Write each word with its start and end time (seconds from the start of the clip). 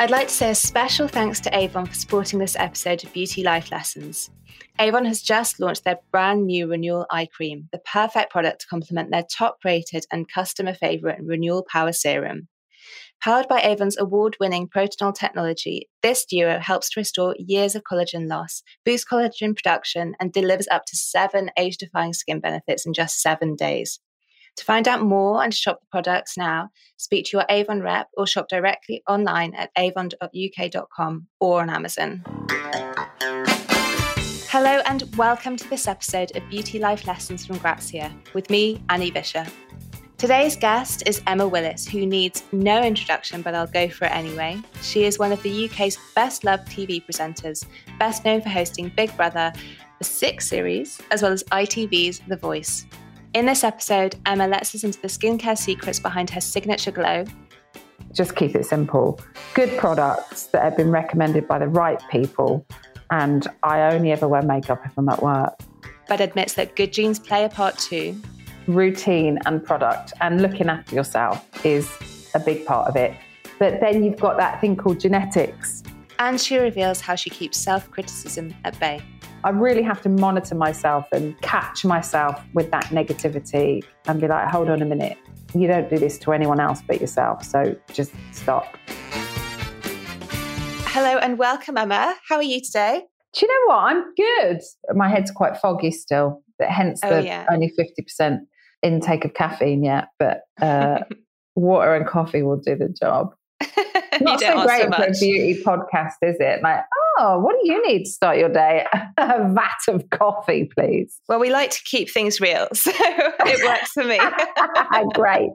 I'd 0.00 0.10
like 0.12 0.28
to 0.28 0.34
say 0.34 0.50
a 0.50 0.54
special 0.54 1.08
thanks 1.08 1.40
to 1.40 1.56
Avon 1.56 1.86
for 1.86 1.94
supporting 1.94 2.38
this 2.38 2.54
episode 2.54 3.02
of 3.02 3.12
Beauty 3.12 3.42
Life 3.42 3.72
Lessons. 3.72 4.30
Avon 4.78 5.04
has 5.04 5.20
just 5.20 5.58
launched 5.58 5.82
their 5.82 5.98
brand 6.12 6.46
new 6.46 6.68
Renewal 6.68 7.04
Eye 7.10 7.26
Cream, 7.26 7.68
the 7.72 7.80
perfect 7.80 8.30
product 8.30 8.60
to 8.60 8.68
complement 8.68 9.10
their 9.10 9.24
top 9.24 9.56
rated 9.64 10.04
and 10.12 10.30
customer 10.32 10.72
favorite 10.72 11.18
Renewal 11.20 11.66
Power 11.68 11.92
Serum. 11.92 12.46
Powered 13.20 13.48
by 13.48 13.60
Avon's 13.60 13.98
award 13.98 14.36
winning 14.38 14.68
Protinol 14.68 15.12
technology, 15.12 15.88
this 16.00 16.24
duo 16.24 16.60
helps 16.60 16.90
to 16.90 17.00
restore 17.00 17.34
years 17.36 17.74
of 17.74 17.82
collagen 17.82 18.28
loss, 18.28 18.62
boosts 18.84 19.04
collagen 19.04 19.56
production, 19.56 20.14
and 20.20 20.32
delivers 20.32 20.68
up 20.70 20.84
to 20.86 20.96
seven 20.96 21.50
age 21.58 21.76
defying 21.76 22.12
skin 22.12 22.38
benefits 22.38 22.86
in 22.86 22.92
just 22.92 23.20
seven 23.20 23.56
days. 23.56 23.98
To 24.58 24.64
find 24.64 24.88
out 24.88 25.02
more 25.02 25.44
and 25.44 25.54
shop 25.54 25.78
the 25.80 25.86
products 25.92 26.36
now, 26.36 26.70
speak 26.96 27.26
to 27.26 27.36
your 27.36 27.46
Avon 27.48 27.80
rep 27.80 28.08
or 28.16 28.26
shop 28.26 28.48
directly 28.48 29.04
online 29.08 29.54
at 29.54 29.70
avon.uk.com 29.78 31.28
or 31.38 31.62
on 31.62 31.70
Amazon. 31.70 32.24
Hello 34.50 34.80
and 34.86 35.04
welcome 35.16 35.56
to 35.56 35.70
this 35.70 35.86
episode 35.86 36.36
of 36.36 36.42
Beauty 36.48 36.80
Life 36.80 37.06
Lessons 37.06 37.46
from 37.46 37.58
Grazia 37.58 38.12
with 38.34 38.50
me, 38.50 38.82
Annie 38.88 39.12
Vischer. 39.12 39.46
Today's 40.16 40.56
guest 40.56 41.04
is 41.06 41.22
Emma 41.28 41.46
Willis, 41.46 41.86
who 41.86 42.04
needs 42.04 42.42
no 42.50 42.82
introduction, 42.82 43.42
but 43.42 43.54
I'll 43.54 43.68
go 43.68 43.88
for 43.88 44.06
it 44.06 44.12
anyway. 44.12 44.60
She 44.82 45.04
is 45.04 45.20
one 45.20 45.30
of 45.30 45.40
the 45.44 45.66
UK's 45.66 45.96
best 46.16 46.42
loved 46.42 46.66
TV 46.66 47.00
presenters, 47.06 47.64
best 48.00 48.24
known 48.24 48.42
for 48.42 48.48
hosting 48.48 48.90
Big 48.96 49.16
Brother, 49.16 49.52
the 50.00 50.04
Six 50.04 50.48
series, 50.48 51.00
as 51.12 51.22
well 51.22 51.30
as 51.32 51.44
ITV's 51.44 52.22
The 52.26 52.36
Voice. 52.36 52.86
In 53.34 53.44
this 53.44 53.62
episode, 53.62 54.16
Emma 54.24 54.48
lets 54.48 54.74
us 54.74 54.84
into 54.84 55.00
the 55.02 55.08
skincare 55.08 55.56
secrets 55.56 56.00
behind 56.00 56.30
her 56.30 56.40
signature 56.40 56.90
glow. 56.90 57.24
Just 58.12 58.34
keep 58.36 58.54
it 58.54 58.64
simple. 58.64 59.20
Good 59.52 59.76
products 59.76 60.46
that 60.46 60.62
have 60.62 60.78
been 60.78 60.90
recommended 60.90 61.46
by 61.46 61.58
the 61.58 61.68
right 61.68 62.00
people, 62.10 62.66
and 63.10 63.46
I 63.62 63.92
only 63.92 64.12
ever 64.12 64.26
wear 64.26 64.40
makeup 64.40 64.80
if 64.86 64.96
I'm 64.96 65.10
at 65.10 65.22
work. 65.22 65.60
But 66.08 66.22
admits 66.22 66.54
that 66.54 66.74
good 66.74 66.90
genes 66.90 67.18
play 67.18 67.44
a 67.44 67.50
part 67.50 67.76
too. 67.76 68.18
Routine 68.66 69.38
and 69.44 69.62
product 69.62 70.14
and 70.22 70.40
looking 70.40 70.70
after 70.70 70.94
yourself 70.94 71.46
is 71.66 72.30
a 72.34 72.40
big 72.40 72.64
part 72.64 72.88
of 72.88 72.96
it. 72.96 73.14
But 73.58 73.80
then 73.80 74.04
you've 74.04 74.18
got 74.18 74.38
that 74.38 74.58
thing 74.62 74.74
called 74.74 75.00
genetics. 75.00 75.82
And 76.18 76.40
she 76.40 76.56
reveals 76.56 77.02
how 77.02 77.14
she 77.14 77.28
keeps 77.28 77.58
self 77.58 77.90
criticism 77.90 78.54
at 78.64 78.78
bay. 78.80 79.02
I 79.44 79.50
really 79.50 79.82
have 79.82 80.02
to 80.02 80.08
monitor 80.08 80.56
myself 80.56 81.06
and 81.12 81.40
catch 81.42 81.84
myself 81.84 82.42
with 82.54 82.72
that 82.72 82.86
negativity 82.86 83.84
and 84.08 84.20
be 84.20 84.26
like, 84.26 84.48
hold 84.48 84.68
on 84.68 84.82
a 84.82 84.84
minute. 84.84 85.16
You 85.54 85.68
don't 85.68 85.88
do 85.88 85.96
this 85.96 86.18
to 86.20 86.32
anyone 86.32 86.58
else 86.58 86.82
but 86.84 87.00
yourself. 87.00 87.44
So 87.44 87.76
just 87.92 88.10
stop. 88.32 88.76
Hello 90.86 91.18
and 91.18 91.38
welcome, 91.38 91.76
Emma. 91.76 92.16
How 92.28 92.36
are 92.36 92.42
you 92.42 92.60
today? 92.60 93.04
Do 93.34 93.46
you 93.46 93.48
know 93.48 93.74
what? 93.74 93.84
I'm 93.84 94.14
good. 94.16 94.60
My 94.96 95.08
head's 95.08 95.30
quite 95.30 95.56
foggy 95.56 95.92
still, 95.92 96.42
but 96.58 96.68
hence 96.68 97.00
oh, 97.04 97.14
the 97.14 97.24
yeah. 97.24 97.46
only 97.48 97.72
50% 97.78 98.40
intake 98.82 99.24
of 99.24 99.34
caffeine 99.34 99.84
yet. 99.84 100.08
But 100.18 100.40
uh, 100.60 100.98
water 101.54 101.94
and 101.94 102.08
coffee 102.08 102.42
will 102.42 102.56
do 102.58 102.74
the 102.74 102.88
job. 102.88 103.34
Not 104.20 104.40
so 104.40 104.64
great 104.64 104.82
so 104.82 104.90
for 104.90 105.04
a 105.04 105.12
beauty 105.12 105.62
podcast, 105.62 106.14
is 106.22 106.36
it? 106.40 106.62
Like, 106.62 106.80
oh, 107.18 107.38
what 107.40 107.56
do 107.62 107.70
you 107.70 107.86
need 107.86 108.04
to 108.04 108.10
start 108.10 108.38
your 108.38 108.48
day? 108.48 108.86
a 109.18 109.52
vat 109.52 109.78
of 109.88 110.08
coffee, 110.10 110.68
please. 110.76 111.20
Well, 111.28 111.38
we 111.38 111.50
like 111.50 111.70
to 111.70 111.80
keep 111.84 112.10
things 112.10 112.40
real, 112.40 112.68
so 112.74 112.90
it 112.94 113.64
works 113.64 113.92
for 113.92 114.04
me. 114.04 114.18
great. 115.14 115.50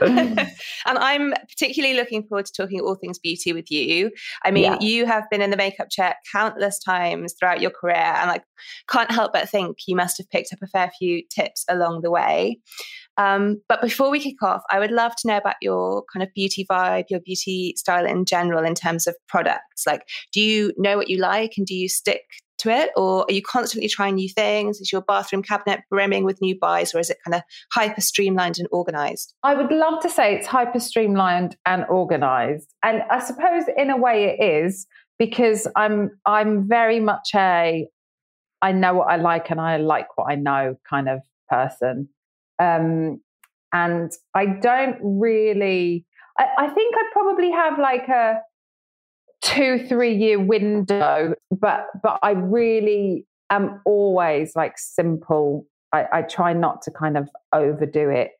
and 0.00 0.98
I'm 0.98 1.32
particularly 1.48 1.94
looking 1.94 2.22
forward 2.24 2.46
to 2.46 2.52
talking 2.52 2.80
all 2.80 2.94
things 2.94 3.18
beauty 3.18 3.52
with 3.52 3.70
you. 3.70 4.10
I 4.44 4.50
mean, 4.50 4.64
yeah. 4.64 4.78
you 4.80 5.06
have 5.06 5.24
been 5.30 5.42
in 5.42 5.50
the 5.50 5.56
makeup 5.56 5.88
chair 5.90 6.14
countless 6.32 6.78
times 6.78 7.34
throughout 7.38 7.60
your 7.60 7.70
career, 7.70 7.94
and 7.94 8.30
I 8.30 8.40
can't 8.88 9.10
help 9.10 9.32
but 9.32 9.48
think 9.48 9.78
you 9.86 9.96
must 9.96 10.18
have 10.18 10.30
picked 10.30 10.52
up 10.52 10.60
a 10.62 10.66
fair 10.66 10.90
few 10.98 11.22
tips 11.34 11.64
along 11.68 12.00
the 12.02 12.10
way. 12.10 12.58
Um, 13.16 13.60
but 13.68 13.82
before 13.82 14.10
we 14.10 14.18
kick 14.18 14.42
off, 14.42 14.62
I 14.70 14.78
would 14.78 14.90
love 14.90 15.14
to 15.16 15.28
know 15.28 15.36
about 15.36 15.56
your 15.60 16.04
kind 16.10 16.22
of 16.22 16.32
beauty 16.34 16.66
vibe, 16.70 17.04
your 17.10 17.20
beauty 17.20 17.74
style 17.76 17.99
in 18.06 18.24
general, 18.24 18.64
in 18.64 18.74
terms 18.74 19.06
of 19.06 19.16
products. 19.28 19.86
Like, 19.86 20.02
do 20.32 20.40
you 20.40 20.72
know 20.76 20.96
what 20.96 21.08
you 21.08 21.18
like 21.18 21.54
and 21.56 21.66
do 21.66 21.74
you 21.74 21.88
stick 21.88 22.22
to 22.58 22.70
it? 22.70 22.90
Or 22.96 23.24
are 23.28 23.32
you 23.32 23.42
constantly 23.42 23.88
trying 23.88 24.16
new 24.16 24.28
things? 24.28 24.80
Is 24.80 24.92
your 24.92 25.02
bathroom 25.02 25.42
cabinet 25.42 25.80
brimming 25.90 26.24
with 26.24 26.40
new 26.40 26.58
buys, 26.58 26.94
or 26.94 26.98
is 26.98 27.10
it 27.10 27.18
kind 27.24 27.34
of 27.34 27.42
hyper 27.72 28.00
streamlined 28.00 28.58
and 28.58 28.68
organized? 28.70 29.34
I 29.42 29.54
would 29.54 29.72
love 29.72 30.02
to 30.02 30.10
say 30.10 30.34
it's 30.34 30.46
hyper 30.46 30.80
streamlined 30.80 31.56
and 31.66 31.84
organized. 31.88 32.72
And 32.82 33.02
I 33.10 33.20
suppose 33.20 33.64
in 33.76 33.90
a 33.90 33.96
way 33.96 34.24
it 34.24 34.64
is 34.64 34.86
because 35.18 35.66
I'm 35.76 36.10
I'm 36.26 36.68
very 36.68 37.00
much 37.00 37.30
a 37.34 37.88
I 38.62 38.72
know 38.72 38.94
what 38.94 39.08
I 39.08 39.16
like 39.16 39.50
and 39.50 39.60
I 39.60 39.78
like 39.78 40.18
what 40.18 40.30
I 40.30 40.34
know 40.34 40.76
kind 40.88 41.08
of 41.08 41.20
person. 41.48 42.08
Um, 42.58 43.20
and 43.72 44.10
I 44.34 44.46
don't 44.46 44.98
really, 45.02 46.04
I, 46.40 46.46
I 46.58 46.68
think 46.68 46.94
I 46.96 47.02
probably 47.12 47.50
have 47.50 47.78
like 47.78 48.08
a 48.08 48.40
two, 49.42 49.86
three 49.86 50.16
year 50.16 50.40
window, 50.40 51.34
but, 51.50 51.86
but 52.02 52.18
I 52.22 52.30
really 52.30 53.26
am 53.50 53.80
always 53.84 54.56
like 54.56 54.78
simple. 54.78 55.66
I, 55.92 56.06
I 56.12 56.22
try 56.22 56.52
not 56.52 56.82
to 56.82 56.90
kind 56.90 57.16
of 57.16 57.28
overdo 57.52 58.08
it. 58.08 58.30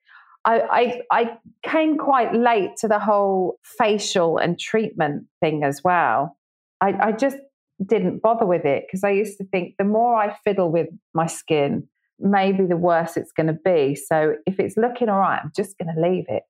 I, 0.46 1.02
I, 1.10 1.22
I 1.22 1.38
came 1.62 1.98
quite 1.98 2.34
late 2.34 2.70
to 2.78 2.88
the 2.88 2.98
whole 2.98 3.58
facial 3.62 4.38
and 4.38 4.58
treatment 4.58 5.26
thing 5.40 5.62
as 5.62 5.82
well. 5.84 6.38
I, 6.80 6.94
I 7.08 7.12
just 7.12 7.36
didn't 7.84 8.22
bother 8.22 8.46
with 8.46 8.64
it 8.64 8.84
because 8.86 9.04
I 9.04 9.10
used 9.10 9.36
to 9.38 9.44
think 9.44 9.74
the 9.78 9.84
more 9.84 10.16
I 10.16 10.34
fiddle 10.44 10.70
with 10.70 10.88
my 11.12 11.26
skin, 11.26 11.86
maybe 12.18 12.64
the 12.64 12.76
worse 12.76 13.18
it's 13.18 13.32
going 13.32 13.48
to 13.48 13.58
be. 13.64 13.94
So 13.94 14.36
if 14.46 14.58
it's 14.58 14.78
looking 14.78 15.10
all 15.10 15.18
right, 15.18 15.40
I'm 15.42 15.52
just 15.54 15.76
going 15.76 15.94
to 15.94 16.00
leave 16.00 16.24
it. 16.28 16.44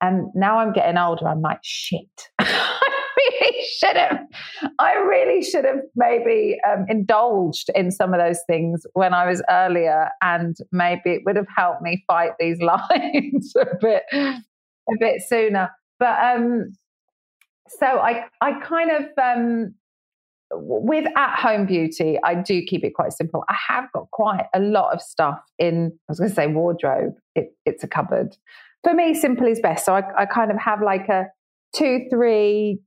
And 0.00 0.28
now 0.34 0.58
I'm 0.58 0.72
getting 0.72 0.98
older, 0.98 1.26
I'm 1.26 1.40
like, 1.40 1.60
shit. 1.62 2.04
I 2.38 2.80
really 3.16 3.64
should 3.78 3.96
have. 3.96 4.20
I 4.78 4.94
really 4.94 5.42
should 5.42 5.64
have 5.64 5.80
maybe 5.94 6.58
um, 6.68 6.86
indulged 6.88 7.70
in 7.74 7.90
some 7.90 8.12
of 8.12 8.20
those 8.20 8.40
things 8.46 8.86
when 8.92 9.14
I 9.14 9.26
was 9.26 9.42
earlier, 9.48 10.10
and 10.22 10.56
maybe 10.70 11.10
it 11.12 11.22
would 11.24 11.36
have 11.36 11.48
helped 11.54 11.82
me 11.82 12.04
fight 12.06 12.32
these 12.38 12.58
lines 12.60 13.54
a 13.56 13.76
bit, 13.80 14.02
a 14.12 14.96
bit 14.98 15.22
sooner. 15.26 15.70
But 15.98 16.18
um, 16.22 16.72
so 17.68 17.86
I, 17.86 18.26
I 18.40 18.60
kind 18.60 18.90
of 18.90 19.06
um, 19.22 19.74
with 20.52 21.06
at 21.16 21.38
home 21.38 21.66
beauty, 21.66 22.18
I 22.22 22.34
do 22.34 22.62
keep 22.62 22.84
it 22.84 22.94
quite 22.94 23.12
simple. 23.12 23.44
I 23.48 23.56
have 23.68 23.90
got 23.92 24.10
quite 24.12 24.46
a 24.54 24.60
lot 24.60 24.94
of 24.94 25.02
stuff 25.02 25.40
in, 25.58 25.92
I 26.08 26.12
was 26.12 26.18
going 26.18 26.30
to 26.30 26.36
say 26.36 26.46
wardrobe, 26.46 27.14
it, 27.34 27.54
it's 27.64 27.82
a 27.82 27.88
cupboard. 27.88 28.36
For 28.86 28.94
me, 28.94 29.14
simple 29.14 29.48
is 29.48 29.58
best. 29.58 29.84
So 29.84 29.96
I, 29.96 30.02
I 30.16 30.26
kind 30.26 30.52
of 30.52 30.58
have 30.58 30.80
like 30.80 31.08
a 31.08 31.24
two, 31.74 32.06
three, 32.08 32.78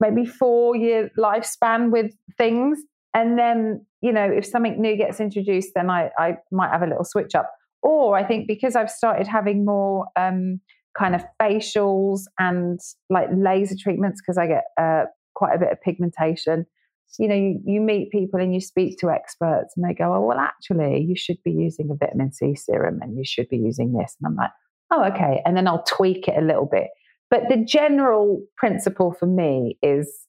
maybe 0.00 0.24
four 0.24 0.74
year 0.74 1.10
lifespan 1.18 1.90
with 1.90 2.12
things. 2.38 2.78
And 3.12 3.38
then, 3.38 3.84
you 4.00 4.10
know, 4.10 4.24
if 4.24 4.46
something 4.46 4.80
new 4.80 4.96
gets 4.96 5.20
introduced, 5.20 5.72
then 5.74 5.90
I, 5.90 6.08
I 6.18 6.38
might 6.50 6.70
have 6.70 6.80
a 6.80 6.86
little 6.86 7.04
switch 7.04 7.34
up. 7.34 7.52
Or 7.82 8.16
I 8.16 8.24
think 8.24 8.48
because 8.48 8.74
I've 8.74 8.90
started 8.90 9.26
having 9.26 9.66
more 9.66 10.06
um, 10.16 10.62
kind 10.98 11.14
of 11.14 11.22
facials 11.38 12.22
and 12.38 12.80
like 13.10 13.28
laser 13.30 13.74
treatments, 13.78 14.22
because 14.22 14.38
I 14.38 14.46
get 14.46 14.64
uh, 14.80 15.04
quite 15.34 15.54
a 15.54 15.58
bit 15.58 15.72
of 15.72 15.80
pigmentation 15.82 16.64
you 17.18 17.28
know, 17.28 17.34
you, 17.34 17.60
you 17.64 17.80
meet 17.80 18.10
people 18.10 18.40
and 18.40 18.52
you 18.52 18.60
speak 18.60 18.98
to 18.98 19.10
experts 19.10 19.74
and 19.76 19.88
they 19.88 19.94
go, 19.94 20.14
oh, 20.14 20.20
well, 20.20 20.38
actually, 20.38 21.00
you 21.02 21.14
should 21.14 21.36
be 21.44 21.52
using 21.52 21.88
a 21.90 21.94
vitamin 21.94 22.32
C 22.32 22.54
serum 22.54 23.00
and 23.02 23.16
you 23.16 23.24
should 23.24 23.48
be 23.48 23.56
using 23.56 23.92
this. 23.92 24.16
And 24.20 24.26
I'm 24.26 24.36
like, 24.36 24.50
oh, 24.94 25.04
okay. 25.12 25.42
And 25.44 25.56
then 25.56 25.66
I'll 25.66 25.82
tweak 25.82 26.28
it 26.28 26.36
a 26.36 26.44
little 26.44 26.66
bit. 26.66 26.88
But 27.30 27.42
the 27.48 27.64
general 27.64 28.42
principle 28.56 29.14
for 29.18 29.26
me 29.26 29.78
is 29.82 30.26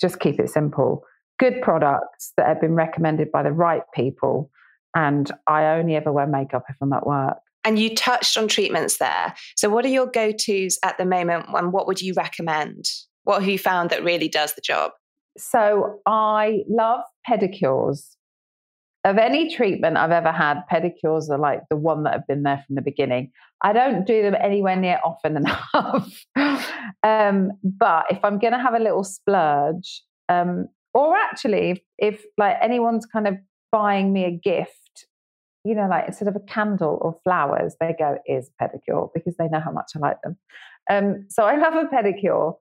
just 0.00 0.20
keep 0.20 0.38
it 0.40 0.50
simple. 0.50 1.04
Good 1.38 1.60
products 1.62 2.32
that 2.36 2.46
have 2.46 2.60
been 2.60 2.74
recommended 2.74 3.30
by 3.30 3.42
the 3.42 3.52
right 3.52 3.82
people. 3.94 4.50
And 4.94 5.30
I 5.46 5.64
only 5.76 5.96
ever 5.96 6.12
wear 6.12 6.26
makeup 6.26 6.64
if 6.68 6.76
I'm 6.80 6.92
at 6.92 7.06
work. 7.06 7.38
And 7.64 7.78
you 7.78 7.94
touched 7.94 8.36
on 8.36 8.48
treatments 8.48 8.98
there. 8.98 9.34
So, 9.56 9.70
what 9.70 9.84
are 9.84 9.88
your 9.88 10.06
go 10.06 10.32
tos 10.32 10.78
at 10.82 10.98
the 10.98 11.04
moment 11.04 11.46
and 11.54 11.72
what 11.72 11.86
would 11.86 12.02
you 12.02 12.12
recommend? 12.14 12.86
What 13.24 13.40
have 13.40 13.48
you 13.48 13.58
found 13.58 13.90
that 13.90 14.02
really 14.02 14.28
does 14.28 14.54
the 14.54 14.60
job? 14.60 14.90
So 15.36 16.00
I 16.06 16.60
love 16.68 17.00
pedicures. 17.28 18.16
Of 19.04 19.18
any 19.18 19.52
treatment 19.52 19.96
I've 19.96 20.12
ever 20.12 20.30
had, 20.30 20.62
pedicures 20.70 21.28
are 21.28 21.38
like 21.38 21.62
the 21.68 21.76
one 21.76 22.04
that 22.04 22.12
have 22.12 22.26
been 22.26 22.44
there 22.44 22.62
from 22.66 22.76
the 22.76 22.82
beginning. 22.82 23.32
I 23.60 23.72
don't 23.72 24.06
do 24.06 24.22
them 24.22 24.36
anywhere 24.40 24.76
near 24.76 25.00
often 25.04 25.36
enough. 25.76 26.24
um, 27.02 27.50
but 27.64 28.04
if 28.10 28.24
I'm 28.24 28.38
going 28.38 28.52
to 28.52 28.60
have 28.60 28.74
a 28.74 28.78
little 28.78 29.02
splurge, 29.02 30.02
um, 30.28 30.68
or 30.94 31.16
actually, 31.16 31.70
if, 31.70 31.80
if 31.98 32.24
like 32.38 32.56
anyone's 32.62 33.06
kind 33.06 33.26
of 33.26 33.34
buying 33.72 34.12
me 34.12 34.24
a 34.24 34.30
gift, 34.30 35.06
you 35.64 35.74
know, 35.74 35.88
like 35.88 36.06
instead 36.06 36.28
of 36.28 36.36
a 36.36 36.40
candle 36.40 36.98
or 37.00 37.18
flowers, 37.24 37.74
they 37.80 37.94
go, 37.98 38.18
is 38.26 38.50
pedicure 38.60 39.08
because 39.14 39.36
they 39.36 39.48
know 39.48 39.60
how 39.60 39.72
much 39.72 39.92
I 39.96 39.98
like 39.98 40.22
them. 40.22 40.36
Um, 40.90 41.26
so 41.28 41.44
I 41.44 41.56
love 41.56 41.74
a 41.74 41.84
pedicure 41.86 42.54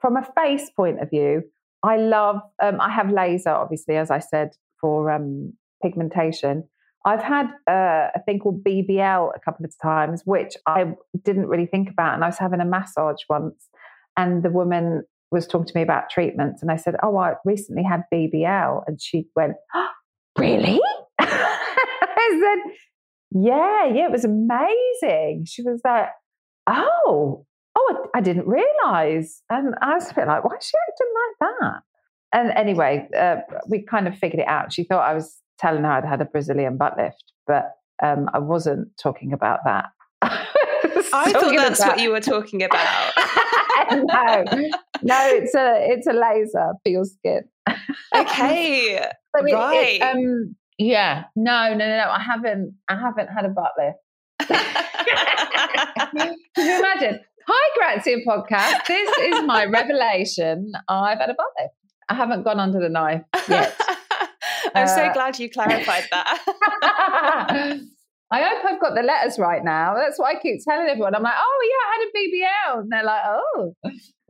from 0.00 0.16
a 0.16 0.26
face 0.36 0.70
point 0.70 1.00
of 1.00 1.10
view, 1.10 1.44
I 1.82 1.96
love. 1.96 2.40
Um, 2.62 2.80
I 2.80 2.90
have 2.90 3.10
laser, 3.10 3.50
obviously, 3.50 3.96
as 3.96 4.10
I 4.10 4.18
said, 4.18 4.50
for 4.80 5.10
um, 5.10 5.52
pigmentation. 5.82 6.64
I've 7.04 7.22
had 7.22 7.46
uh, 7.68 8.08
a 8.14 8.20
thing 8.26 8.38
called 8.38 8.64
BBL 8.64 9.30
a 9.34 9.40
couple 9.40 9.64
of 9.64 9.72
times, 9.80 10.22
which 10.24 10.56
I 10.66 10.94
didn't 11.22 11.46
really 11.46 11.66
think 11.66 11.88
about. 11.88 12.14
And 12.14 12.24
I 12.24 12.28
was 12.28 12.38
having 12.38 12.60
a 12.60 12.64
massage 12.64 13.22
once, 13.28 13.68
and 14.16 14.42
the 14.42 14.50
woman 14.50 15.04
was 15.30 15.46
talking 15.46 15.66
to 15.66 15.76
me 15.76 15.82
about 15.82 16.10
treatments, 16.10 16.62
and 16.62 16.70
I 16.70 16.76
said, 16.76 16.96
"Oh, 17.02 17.16
I 17.16 17.34
recently 17.44 17.82
had 17.82 18.02
BBL," 18.12 18.82
and 18.86 19.00
she 19.00 19.28
went, 19.36 19.54
oh, 19.74 19.88
"Really?" 20.38 20.80
I 21.18 22.56
said, 22.64 22.72
"Yeah, 23.30 23.86
yeah, 23.86 24.06
it 24.06 24.10
was 24.10 24.24
amazing." 24.24 25.44
She 25.46 25.62
was 25.62 25.80
like, 25.84 26.08
"Oh, 26.66 27.46
oh, 27.76 28.06
I 28.14 28.20
didn't 28.20 28.48
realize," 28.48 29.42
and 29.50 29.74
I 29.80 29.94
was 29.94 30.10
a 30.10 30.14
bit 30.14 30.26
like, 30.26 30.44
"Why 30.44 30.56
is 30.56 30.64
she 30.66 30.74
acting 30.88 31.14
like 31.14 31.50
that?" 31.60 31.82
And 32.32 32.50
anyway, 32.50 33.08
uh, 33.16 33.36
we 33.68 33.82
kind 33.82 34.06
of 34.08 34.18
figured 34.18 34.40
it 34.40 34.48
out. 34.48 34.72
She 34.72 34.84
thought 34.84 35.08
I 35.08 35.14
was 35.14 35.40
telling 35.58 35.84
her 35.84 35.90
I'd 35.90 36.04
had 36.04 36.20
a 36.20 36.24
Brazilian 36.24 36.76
butt 36.76 36.96
lift, 36.96 37.32
but 37.46 37.72
um, 38.02 38.28
I 38.32 38.38
wasn't 38.38 38.88
talking 38.96 39.32
about 39.32 39.60
that. 39.64 39.86
I 40.22 41.32
thought 41.32 41.54
that's 41.56 41.80
about... 41.80 41.96
what 41.96 42.00
you 42.00 42.10
were 42.10 42.20
talking 42.20 42.62
about. 42.62 43.12
no, 43.90 44.44
no, 45.02 45.28
it's 45.28 45.54
a 45.54 45.76
it's 45.90 46.06
a 46.06 46.12
laser 46.12 46.72
for 46.82 46.88
your 46.88 47.04
skin. 47.04 47.42
okay, 48.14 48.98
so 49.36 49.46
it, 49.46 49.52
right. 49.52 50.00
It, 50.00 50.02
um, 50.02 50.56
yeah, 50.78 51.24
no, 51.34 51.70
no, 51.70 51.78
no, 51.78 51.86
no. 51.86 52.10
I 52.10 52.20
haven't. 52.20 52.74
I 52.88 52.96
haven't 52.98 53.28
had 53.28 53.44
a 53.44 53.48
butt 53.48 53.72
lift. 53.78 53.98
Can 56.54 56.66
you 56.66 56.78
imagine? 56.78 57.20
Hi, 57.46 57.94
Grazia 57.94 58.18
podcast. 58.26 58.86
This 58.86 59.18
is 59.18 59.42
my 59.44 59.64
revelation. 59.64 60.72
I've 60.88 61.18
had 61.18 61.30
a 61.30 61.34
butt 61.34 61.46
lift. 61.58 61.74
I 62.08 62.14
haven't 62.14 62.42
gone 62.42 62.60
under 62.60 62.80
the 62.80 62.88
knife 62.88 63.22
yet. 63.48 63.78
I'm 64.74 64.84
uh, 64.84 64.86
so 64.86 65.12
glad 65.12 65.38
you 65.38 65.50
clarified 65.50 66.04
that. 66.10 67.80
I 68.30 68.42
hope 68.42 68.64
I've 68.64 68.80
got 68.80 68.94
the 68.94 69.02
letters 69.02 69.38
right 69.38 69.64
now. 69.64 69.94
That's 69.94 70.18
what 70.18 70.34
I 70.34 70.38
keep 70.38 70.60
telling 70.62 70.88
everyone. 70.88 71.14
I'm 71.14 71.22
like, 71.22 71.34
oh 71.36 71.68
yeah, 71.70 71.86
I 71.86 71.96
had 71.96 72.08
a 72.08 72.76
BBL, 72.76 72.80
and 72.82 72.92
they're 72.92 73.04
like, 73.04 73.22
oh, 73.24 73.74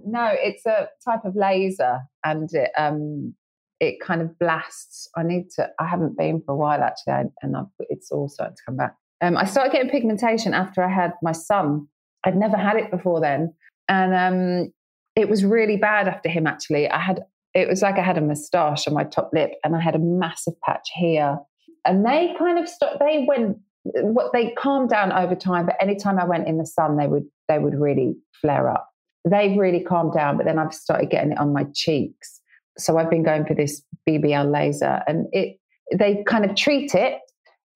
no, 0.05 0.31
it's 0.33 0.65
a 0.67 0.89
type 1.05 1.25
of 1.25 1.35
laser, 1.35 2.01
and 2.25 2.49
it 2.53 2.71
um 2.79 3.35
it 3.81 4.01
kind 4.01 4.23
of 4.23 4.39
blasts. 4.39 5.09
I 5.17 5.23
need 5.23 5.51
to. 5.57 5.71
I 5.81 5.87
haven't 5.87 6.17
been 6.17 6.43
for 6.45 6.53
a 6.53 6.57
while 6.57 6.83
actually, 6.83 7.31
and 7.43 7.57
I've, 7.57 7.67
it's 7.81 8.11
all 8.11 8.29
starting 8.29 8.57
to 8.57 8.63
come 8.65 8.77
back. 8.77 8.95
Um, 9.21 9.37
I 9.37 9.45
started 9.45 9.73
getting 9.73 9.91
pigmentation 9.91 10.55
after 10.55 10.83
I 10.83 10.93
had 10.93 11.15
my 11.23 11.33
son. 11.33 11.89
I'd 12.25 12.37
never 12.37 12.57
had 12.57 12.77
it 12.77 12.91
before 12.91 13.21
then, 13.21 13.53
and 13.89 14.15
um, 14.15 14.73
it 15.17 15.29
was 15.29 15.45
really 15.45 15.77
bad 15.77 16.07
after 16.07 16.29
him. 16.29 16.47
Actually, 16.47 16.89
I 16.89 17.01
had 17.01 17.23
it 17.55 17.69
was 17.69 17.83
like 17.83 17.97
I 17.97 18.03
had 18.03 18.19
a 18.19 18.23
moustache 18.23 18.87
on 18.87 18.95
my 18.95 19.05
top 19.05 19.31
lip, 19.33 19.53
and 19.65 19.75
I 19.75 19.81
had 19.81 19.95
a 19.95 19.99
massive 19.99 20.55
patch 20.61 20.89
here. 20.95 21.39
And 21.85 22.05
they 22.05 22.35
kind 22.39 22.59
of 22.59 22.69
stopped. 22.69 22.99
They 23.01 23.25
went 23.27 23.59
what 23.85 24.33
they 24.33 24.51
calmed 24.51 24.91
down 24.91 25.13
over 25.13 25.35
time, 25.35 25.67
but 25.67 25.77
anytime 25.81 26.19
I 26.19 26.25
went 26.25 26.49
in 26.49 26.59
the 26.59 26.67
sun, 26.67 26.97
they 26.97 27.07
would 27.07 27.25
they 27.49 27.59
would 27.59 27.75
really 27.75 28.17
flare 28.41 28.71
up. 28.71 28.89
They've 29.25 29.57
really 29.57 29.83
calmed 29.83 30.15
down, 30.15 30.37
but 30.37 30.47
then 30.47 30.59
I've 30.59 30.75
started 30.75 31.11
getting 31.11 31.33
it 31.33 31.39
on 31.39 31.53
my 31.53 31.65
cheeks. 31.75 32.41
So 32.77 32.99
I've 32.99 33.11
been 33.11 33.25
going 33.25 33.45
for 33.45 33.55
this 33.55 33.83
BBL 34.09 34.53
laser, 34.53 35.03
and 35.07 35.27
it 35.33 35.59
they 35.97 36.23
kind 36.27 36.45
of 36.45 36.55
treat 36.55 36.95
it, 36.95 37.19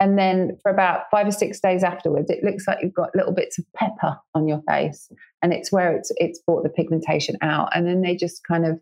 and 0.00 0.18
then 0.18 0.58
for 0.62 0.70
about 0.70 1.04
five 1.10 1.26
or 1.26 1.32
six 1.32 1.60
days 1.60 1.82
afterwards, 1.82 2.30
it 2.30 2.44
looks 2.44 2.66
like 2.66 2.78
you've 2.82 2.94
got 2.94 3.14
little 3.14 3.32
bits 3.32 3.58
of 3.58 3.64
pepper 3.74 4.18
on 4.34 4.48
your 4.48 4.62
face, 4.68 5.10
and 5.42 5.52
it's 5.52 5.72
where 5.72 5.96
it's 5.96 6.12
it's 6.16 6.40
brought 6.46 6.62
the 6.62 6.68
pigmentation 6.68 7.36
out, 7.40 7.68
and 7.74 7.86
then 7.86 8.02
they 8.02 8.16
just 8.16 8.44
kind 8.46 8.66
of 8.66 8.78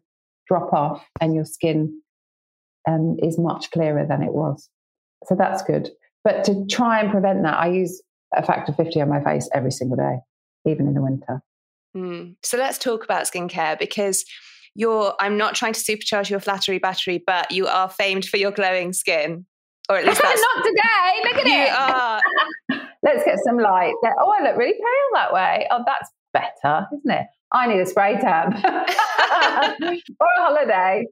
drop 0.49 0.73
off, 0.73 1.05
and 1.21 1.35
your 1.35 1.45
skin 1.45 2.01
um, 2.89 3.17
is 3.23 3.39
much 3.39 3.71
clearer 3.71 4.07
than 4.07 4.23
it 4.23 4.33
was. 4.33 4.69
So 5.27 5.35
that's 5.35 5.63
good. 5.63 5.91
But 6.25 6.45
to 6.45 6.67
try 6.67 7.01
and 7.01 7.11
prevent 7.11 7.43
that, 7.43 7.59
I 7.59 7.69
use 7.69 8.03
a 8.35 8.43
factor 8.45 8.73
50 8.73 9.01
on 9.01 9.09
my 9.09 9.23
face 9.23 9.49
every 9.55 9.71
single 9.71 9.97
day, 9.97 10.19
even 10.67 10.87
in 10.87 10.95
the 10.95 11.03
winter. 11.03 11.43
Mm. 11.97 12.37
So 12.43 12.57
let's 12.57 12.79
talk 12.79 13.05
about 13.05 13.25
skincare 13.25 13.79
because 13.79 14.25
you're, 14.75 15.15
I'm 15.19 15.37
not 15.37 15.55
trying 15.55 15.73
to 15.73 15.81
supercharge 15.81 16.31
your 16.31 16.41
flattery 16.41 16.79
battery, 16.79 17.23
but 17.27 17.51
you 17.51 17.67
are 17.67 17.89
famed 17.89 18.25
for 18.27 18.37
your 18.37 18.53
glowing 18.53 18.93
skin. 18.93 19.47
Or 19.89 19.97
at 19.97 20.07
least 20.07 20.23
that's. 20.23 20.41
not 20.41 20.65
today. 20.65 21.13
Look 21.25 21.35
at 21.35 21.47
you 21.47 21.63
it. 21.63 21.73
Are. 21.73 22.87
let's 23.03 23.25
get 23.25 23.39
some 23.45 23.59
light. 23.59 23.95
Oh, 24.05 24.31
I 24.39 24.45
look 24.45 24.57
really 24.57 24.75
pale 24.75 25.11
that 25.15 25.33
way. 25.33 25.67
Oh, 25.71 25.83
that's 25.85 26.09
better, 26.32 26.87
isn't 26.93 27.11
it? 27.11 27.27
I 27.53 27.67
need 27.67 27.81
a 27.81 27.87
spray 27.87 28.19
tan. 28.21 28.62
Or 30.21 30.27
a 30.38 30.43
holiday. 30.43 31.06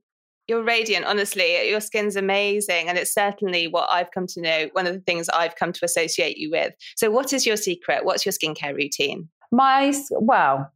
You're 0.47 0.63
radiant 0.63 1.05
honestly. 1.05 1.69
Your 1.69 1.81
skin's 1.81 2.17
amazing 2.17 2.89
and 2.89 2.99
it's 2.99 3.13
certainly 3.13 3.69
what 3.69 3.89
i've 3.91 4.11
come 4.11 4.27
to 4.29 4.41
know 4.41 4.69
one 4.73 4.87
of 4.87 4.95
the 4.95 5.01
things 5.01 5.29
i've 5.31 5.57
come 5.57 5.73
to 5.73 5.85
associate 5.85 6.37
you 6.39 6.51
with. 6.51 6.73
So 6.97 7.11
what 7.11 7.33
is 7.33 7.47
your 7.47 7.57
secret? 7.57 8.05
What's 8.05 8.25
your 8.25 8.33
skincare 8.33 8.75
routine? 8.75 9.29
My 9.53 9.93
well 10.11 10.71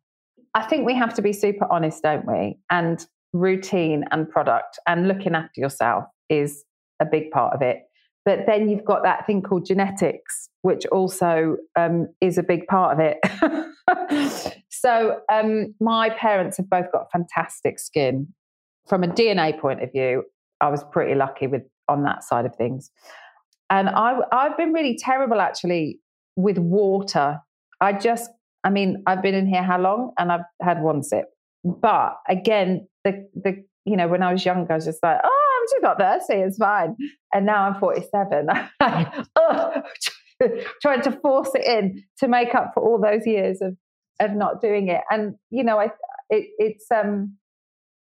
i 0.55 0.63
think 0.63 0.85
we 0.87 0.95
have 0.95 1.15
to 1.15 1.23
be 1.23 1.33
super 1.33 1.67
honest 1.71 2.03
don't 2.03 2.27
we? 2.27 2.59
And 2.71 3.05
routine 3.33 4.05
and 4.11 4.29
product 4.29 4.79
and 4.87 5.09
looking 5.09 5.35
after 5.35 5.61
yourself 5.61 6.05
is 6.29 6.65
a 7.01 7.05
big 7.05 7.31
part 7.31 7.55
of 7.55 7.63
it 7.63 7.83
but 8.25 8.47
then 8.47 8.69
you've 8.69 8.85
got 8.85 9.03
that 9.03 9.27
thing 9.27 9.43
called 9.43 9.65
genetics 9.67 10.49
which 10.63 10.87
also 10.87 11.57
um, 11.77 12.07
is 12.21 12.39
a 12.39 12.43
big 12.43 12.67
part 12.67 12.99
of 12.99 13.01
it 13.01 14.55
so 14.71 15.21
um, 15.33 15.75
my 15.81 16.11
parents 16.11 16.57
have 16.57 16.69
both 16.71 16.91
got 16.93 17.11
fantastic 17.13 17.79
skin 17.79 18.29
from 18.89 19.05
a 19.05 19.09
DNA 19.09 19.59
point 19.59 19.83
of 19.83 19.93
view, 19.93 20.25
I 20.61 20.69
was 20.69 20.85
pretty 20.85 21.15
lucky 21.15 21.47
with 21.47 21.63
on 21.89 22.05
that 22.05 22.25
side 22.25 22.47
of 22.47 22.55
things. 22.57 22.91
And 23.71 23.89
I, 23.89 24.19
I've 24.33 24.57
been 24.57 24.73
really 24.73 24.97
terrible 24.97 25.41
actually 25.41 26.01
with 26.37 26.59
water. 26.59 27.41
I 27.81 27.93
just, 27.93 28.31
I 28.65 28.71
mean, 28.71 29.03
I've 29.07 29.23
been 29.23 29.35
in 29.35 29.47
here 29.47 29.63
how 29.63 29.81
long, 29.81 30.13
and 30.19 30.31
I've 30.31 30.45
had 30.61 30.83
one 30.83 31.03
sip. 31.03 31.27
But 31.65 32.17
again, 32.29 32.87
the 33.05 33.29
the 33.35 33.65
you 33.85 33.97
know, 33.97 34.09
when 34.09 34.23
I 34.23 34.33
was 34.33 34.45
younger, 34.45 34.73
I 34.73 34.77
was 34.77 34.85
just 34.85 35.03
like, 35.03 35.19
oh, 35.25 35.42
I'm 35.63 35.67
just 35.71 35.83
not 35.83 35.99
thirsty, 35.99 36.35
it's 36.35 36.59
fine. 36.59 36.97
And 37.33 37.47
now 37.47 37.65
I'm 37.65 37.81
47. 37.81 38.49
I'm 38.81 39.05
like, 39.05 39.27
oh, 39.37 39.83
trying 40.83 41.03
to 41.03 41.13
force 41.21 41.51
it 41.55 41.65
in 41.65 42.05
to 42.19 42.29
make 42.29 42.55
up 42.55 42.73
for 42.75 42.83
all 42.83 43.01
those 43.01 43.27
years 43.27 43.61
of 43.63 43.77
of 44.21 44.33
not 44.33 44.61
doing 44.61 44.89
it. 44.89 45.03
And 45.11 45.35
you 45.51 45.65
know, 45.65 45.79
I 45.79 45.91
it, 46.31 46.49
it's 46.59 46.87
um 46.91 47.37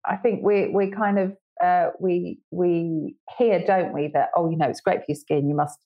I 0.07 0.17
think 0.17 0.43
we 0.43 0.69
we 0.69 0.90
kind 0.90 1.19
of 1.19 1.37
uh, 1.62 1.90
we 2.00 2.40
we 2.50 3.17
hear, 3.38 3.64
don't 3.64 3.93
we, 3.93 4.11
that 4.14 4.31
oh, 4.37 4.50
you 4.50 4.57
know, 4.57 4.69
it's 4.69 4.81
great 4.81 4.99
for 4.99 5.07
your 5.09 5.17
skin. 5.17 5.49
You 5.49 5.55
must 5.55 5.79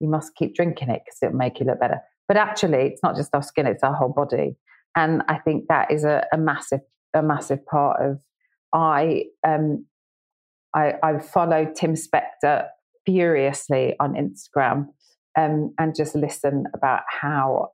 you 0.00 0.08
must 0.08 0.34
keep 0.34 0.54
drinking 0.54 0.90
it 0.90 1.02
because 1.04 1.18
it'll 1.22 1.36
make 1.36 1.60
you 1.60 1.66
look 1.66 1.80
better. 1.80 2.00
But 2.28 2.36
actually, 2.36 2.86
it's 2.86 3.02
not 3.02 3.16
just 3.16 3.34
our 3.34 3.42
skin; 3.42 3.66
it's 3.66 3.82
our 3.82 3.94
whole 3.94 4.12
body. 4.12 4.56
And 4.96 5.22
I 5.28 5.38
think 5.38 5.66
that 5.68 5.90
is 5.90 6.04
a, 6.04 6.26
a 6.32 6.38
massive 6.38 6.80
a 7.14 7.22
massive 7.22 7.64
part 7.66 8.00
of. 8.02 8.18
I 8.74 9.24
um 9.46 9.84
I, 10.74 10.94
I 11.02 11.18
follow 11.18 11.70
Tim 11.74 11.94
Spector 11.94 12.66
furiously 13.04 13.94
on 14.00 14.14
Instagram 14.14 14.88
um, 15.36 15.74
and 15.78 15.94
just 15.94 16.14
listen 16.14 16.64
about 16.74 17.02
how 17.08 17.70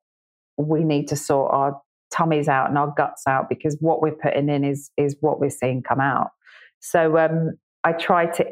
we 0.57 0.85
need 0.85 1.09
to 1.09 1.17
sort 1.17 1.53
our 1.53 1.81
tummies 2.13 2.49
out 2.49 2.69
and 2.69 2.79
our 2.79 2.93
guts 2.97 3.23
out 3.29 3.49
because 3.49 3.77
what 3.81 4.01
we're 4.01 4.15
putting 4.15 4.49
in 4.49 4.65
is 4.65 4.91
is 4.97 5.17
what 5.21 5.41
we're 5.41 5.51
seeing 5.51 5.83
come 5.83 6.01
out. 6.01 6.31
So 6.81 7.19
um, 7.19 7.53
I 7.85 7.93
try 7.93 8.27
to 8.27 8.47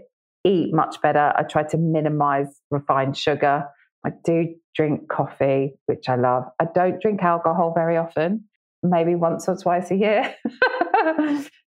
eat 0.44 0.74
much 0.74 1.00
better. 1.02 1.32
I 1.36 1.42
try 1.42 1.64
to 1.64 1.76
minimize 1.76 2.60
refined 2.70 3.16
sugar. 3.16 3.64
I 4.04 4.10
do 4.24 4.54
drink 4.74 5.08
coffee, 5.08 5.74
which 5.86 6.08
I 6.08 6.16
love. 6.16 6.44
I 6.60 6.66
don't 6.72 7.00
drink 7.00 7.22
alcohol 7.22 7.72
very 7.74 7.96
often, 7.96 8.44
maybe 8.82 9.14
once 9.14 9.48
or 9.48 9.56
twice 9.56 9.90
a 9.90 9.96
year. 9.96 10.34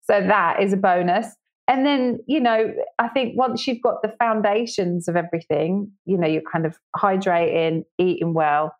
so 0.02 0.20
that 0.20 0.62
is 0.62 0.72
a 0.72 0.76
bonus. 0.76 1.34
And 1.68 1.84
then, 1.84 2.20
you 2.26 2.40
know, 2.40 2.72
I 2.98 3.08
think 3.08 3.36
once 3.36 3.66
you've 3.66 3.82
got 3.82 4.00
the 4.02 4.12
foundations 4.18 5.06
of 5.06 5.16
everything, 5.16 5.92
you 6.06 6.16
know, 6.16 6.26
you're 6.26 6.42
kind 6.50 6.64
of 6.64 6.78
hydrating, 6.96 7.84
eating 7.98 8.32
well, 8.32 8.74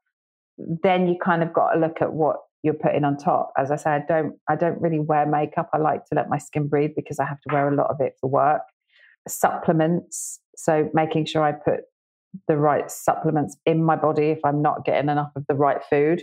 then 0.57 1.07
you 1.07 1.17
kind 1.23 1.43
of 1.43 1.53
got 1.53 1.73
to 1.73 1.79
look 1.79 2.01
at 2.01 2.15
what 2.15 2.37
you're 2.63 2.75
putting 2.75 3.05
on 3.05 3.19
top. 3.19 3.53
As 3.59 3.71
I 3.71 3.77
say, 3.77 3.91
I 3.91 4.03
don't 4.09 4.35
I 4.49 4.57
don't 4.57 4.81
really 4.81 4.99
wear 4.99 5.27
makeup. 5.27 5.69
I 5.73 5.79
like 5.79 6.07
to 6.07 6.15
let 6.15 6.29
my 6.31 6.39
skin 6.39 6.67
breathe 6.67 6.93
because 6.97 7.19
I 7.21 7.27
have 7.27 7.41
to 7.43 7.55
wear 7.55 7.69
a 7.69 7.75
lot 7.75 7.91
of 7.91 8.01
it 8.01 8.15
for 8.21 8.29
work. 8.29 8.63
Supplements, 9.29 10.41
so 10.57 10.91
making 10.95 11.27
sure 11.27 11.43
I 11.43 11.53
put 11.53 11.81
the 12.49 12.57
right 12.57 12.91
supplements 12.91 13.57
in 13.67 13.85
my 13.85 13.97
body 13.97 14.29
if 14.29 14.41
I'm 14.45 14.63
not 14.63 14.85
getting 14.85 15.11
enough 15.11 15.31
of 15.37 15.45
the 15.47 15.55
right 15.55 15.83
food, 15.89 16.23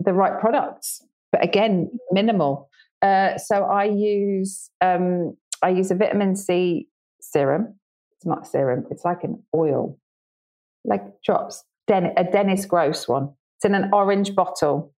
the 0.00 0.12
right 0.12 0.38
products. 0.40 1.00
But 1.32 1.44
again, 1.44 1.90
minimal. 2.10 2.68
Uh, 3.02 3.38
so 3.38 3.64
I 3.64 3.84
use 3.84 4.70
um, 4.80 5.36
I 5.62 5.70
use 5.70 5.90
a 5.90 5.94
vitamin 5.94 6.36
C 6.36 6.88
serum. 7.20 7.78
It's 8.16 8.26
not 8.26 8.42
a 8.42 8.44
serum. 8.46 8.84
It's 8.90 9.04
like 9.04 9.24
an 9.24 9.42
oil, 9.54 9.98
like 10.84 11.02
drops. 11.22 11.64
Den- 11.86 12.12
a 12.16 12.24
Dennis 12.24 12.66
Gross 12.66 13.08
one. 13.08 13.30
It's 13.56 13.64
in 13.64 13.74
an 13.74 13.90
orange 13.92 14.34
bottle. 14.34 14.94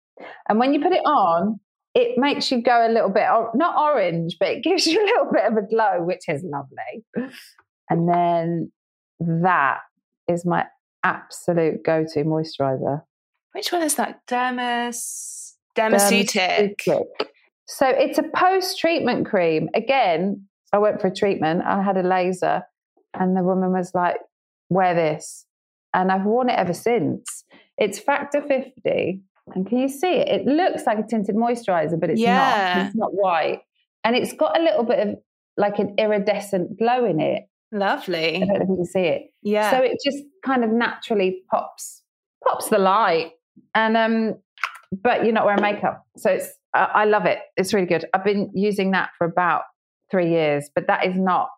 And 0.48 0.58
when 0.58 0.74
you 0.74 0.80
put 0.80 0.92
it 0.92 1.04
on, 1.06 1.58
it 1.94 2.16
makes 2.18 2.50
you 2.50 2.62
go 2.62 2.86
a 2.86 2.90
little 2.92 3.10
bit 3.10 3.24
not 3.54 3.76
orange, 3.78 4.36
but 4.38 4.48
it 4.48 4.62
gives 4.62 4.86
you 4.86 5.02
a 5.02 5.04
little 5.04 5.32
bit 5.32 5.44
of 5.44 5.56
a 5.56 5.66
glow, 5.66 6.02
which 6.02 6.28
is 6.28 6.44
lovely. 6.44 7.30
And 7.90 8.08
then 8.08 8.72
that 9.20 9.80
is 10.28 10.44
my 10.44 10.66
absolute 11.02 11.82
go-to 11.84 12.24
moisturizer. 12.24 13.02
Which 13.52 13.72
one 13.72 13.82
is 13.82 13.96
that? 13.96 14.20
Dermis 14.26 15.52
Dermaceutic. 15.76 16.76
Dermaceutic. 16.78 17.26
So 17.66 17.86
it's 17.86 18.18
a 18.18 18.24
post-treatment 18.34 19.26
cream. 19.26 19.68
Again, 19.74 20.46
I 20.72 20.78
went 20.78 21.00
for 21.00 21.08
a 21.08 21.14
treatment. 21.14 21.62
I 21.64 21.82
had 21.82 21.96
a 21.96 22.02
laser, 22.02 22.62
and 23.14 23.36
the 23.36 23.42
woman 23.42 23.72
was 23.72 23.92
like, 23.94 24.16
"Wear 24.70 24.94
this," 24.94 25.46
and 25.94 26.10
I've 26.10 26.24
worn 26.24 26.48
it 26.48 26.58
ever 26.58 26.74
since. 26.74 27.44
It's 27.78 27.98
factor 27.98 28.42
fifty, 28.42 29.22
and 29.54 29.66
can 29.66 29.78
you 29.78 29.88
see 29.88 30.12
it? 30.12 30.28
It 30.28 30.46
looks 30.46 30.86
like 30.86 30.98
a 30.98 31.02
tinted 31.02 31.36
moisturizer, 31.36 31.98
but 31.98 32.10
it's 32.10 32.20
yeah. 32.20 32.74
not. 32.76 32.86
It's 32.86 32.96
not 32.96 33.14
white, 33.14 33.60
and 34.04 34.16
it's 34.16 34.32
got 34.32 34.58
a 34.58 34.62
little 34.62 34.84
bit 34.84 35.06
of 35.06 35.18
like 35.56 35.78
an 35.78 35.94
iridescent 35.98 36.78
glow 36.78 37.04
in 37.04 37.20
it. 37.20 37.44
Lovely. 37.72 38.36
I 38.36 38.38
don't 38.40 38.48
know 38.48 38.54
if 38.54 38.68
you 38.68 38.76
can 38.76 38.86
see 38.86 39.00
it. 39.00 39.22
Yeah. 39.42 39.70
So 39.70 39.78
it 39.78 39.98
just 40.04 40.18
kind 40.44 40.62
of 40.64 40.70
naturally 40.70 41.42
pops 41.50 42.02
pops 42.46 42.68
the 42.68 42.78
light, 42.78 43.32
and 43.74 43.96
um, 43.96 44.34
but 45.02 45.24
you're 45.24 45.32
not 45.32 45.46
wearing 45.46 45.62
makeup, 45.62 46.04
so 46.16 46.30
it's 46.30 46.48
I, 46.74 46.84
I 46.84 47.04
love 47.04 47.26
it. 47.26 47.38
It's 47.56 47.72
really 47.72 47.86
good. 47.86 48.04
I've 48.14 48.24
been 48.24 48.50
using 48.54 48.92
that 48.92 49.10
for 49.18 49.26
about 49.26 49.62
three 50.12 50.30
years, 50.30 50.70
but 50.72 50.86
that 50.86 51.04
is 51.04 51.16
not 51.16 51.48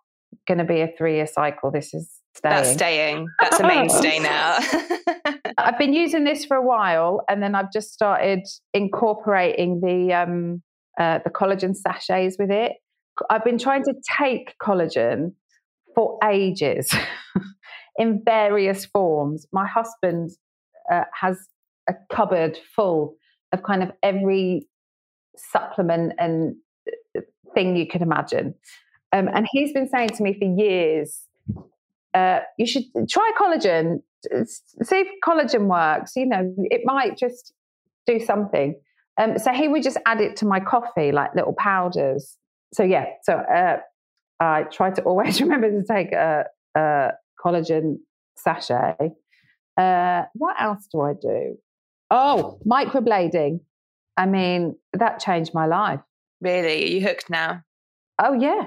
going 0.48 0.58
to 0.58 0.64
be 0.64 0.80
a 0.80 0.88
three 0.96 1.16
year 1.16 1.26
cycle. 1.26 1.70
This 1.70 1.92
is 1.92 2.10
staying. 2.34 2.54
That's 2.54 2.72
staying. 2.72 3.26
That's 3.40 3.60
a 3.60 3.66
mainstay 3.66 4.18
now. 4.20 4.58
I've 5.58 5.78
been 5.78 5.92
using 5.92 6.24
this 6.24 6.46
for 6.46 6.56
a 6.56 6.62
while, 6.62 7.22
and 7.28 7.42
then 7.42 7.54
I've 7.54 7.72
just 7.72 7.92
started 7.92 8.40
incorporating 8.72 9.80
the 9.80 10.14
um, 10.14 10.62
uh, 10.98 11.18
the 11.24 11.30
collagen 11.30 11.74
sachets 11.74 12.36
with 12.38 12.50
it. 12.50 12.72
I've 13.28 13.44
been 13.44 13.58
trying 13.58 13.84
to 13.84 13.94
take 14.18 14.54
collagen 14.62 15.32
for 15.94 16.18
ages 16.24 16.92
in 17.98 18.22
various 18.24 18.86
forms. 18.86 19.46
My 19.52 19.66
husband 19.66 20.30
uh, 20.90 21.04
has 21.20 21.38
a 21.88 21.94
cupboard 22.12 22.58
full 22.74 23.16
of 23.52 23.62
kind 23.62 23.82
of 23.82 23.92
every 24.02 24.66
supplement 25.36 26.12
and 26.18 26.56
thing 27.54 27.76
you 27.76 27.86
can 27.86 28.02
imagine. 28.02 28.54
Um, 29.12 29.28
and 29.32 29.46
he's 29.50 29.72
been 29.72 29.88
saying 29.88 30.10
to 30.10 30.22
me 30.22 30.36
for 30.38 30.44
years, 30.44 31.20
uh, 32.14 32.40
you 32.58 32.66
should 32.66 32.84
try 33.08 33.30
collagen, 33.38 34.02
see 34.22 34.96
if 34.96 35.08
collagen 35.24 35.66
works. 35.66 36.16
You 36.16 36.26
know, 36.26 36.54
it 36.58 36.82
might 36.84 37.16
just 37.16 37.52
do 38.06 38.20
something. 38.20 38.74
Um, 39.20 39.38
so 39.38 39.52
he 39.52 39.68
would 39.68 39.82
just 39.82 39.98
add 40.06 40.20
it 40.20 40.36
to 40.36 40.46
my 40.46 40.60
coffee, 40.60 41.12
like 41.12 41.34
little 41.34 41.54
powders. 41.56 42.36
So 42.72 42.82
yeah, 42.82 43.06
so 43.22 43.34
uh, 43.34 43.78
I 44.40 44.64
try 44.64 44.90
to 44.90 45.02
always 45.02 45.40
remember 45.40 45.70
to 45.70 45.84
take 45.86 46.12
a, 46.12 46.46
a 46.74 47.10
collagen 47.44 47.98
sachet. 48.36 49.12
Uh, 49.76 50.22
what 50.34 50.56
else 50.60 50.88
do 50.90 51.00
I 51.00 51.12
do? 51.14 51.56
Oh, 52.10 52.58
microblading. 52.66 53.60
I 54.16 54.26
mean, 54.26 54.76
that 54.92 55.18
changed 55.18 55.52
my 55.54 55.66
life. 55.66 56.00
Really? 56.44 56.84
Are 56.84 56.86
you 56.86 57.00
hooked 57.00 57.30
now? 57.30 57.62
Oh, 58.22 58.34
yeah. 58.34 58.66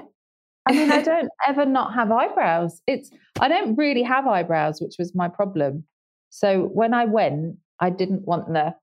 I 0.66 0.72
mean, 0.72 0.90
I 0.90 1.00
don't 1.12 1.30
ever 1.46 1.64
not 1.64 1.94
have 1.94 2.10
eyebrows. 2.10 2.82
It's 2.86 3.10
I 3.40 3.48
don't 3.48 3.76
really 3.76 4.02
have 4.02 4.26
eyebrows, 4.26 4.80
which 4.80 4.96
was 4.98 5.14
my 5.14 5.28
problem. 5.28 5.84
So 6.30 6.64
when 6.74 6.92
I 6.92 7.04
went, 7.04 7.56
I 7.80 7.90
didn't 7.90 8.26
want 8.26 8.52
the 8.52 8.74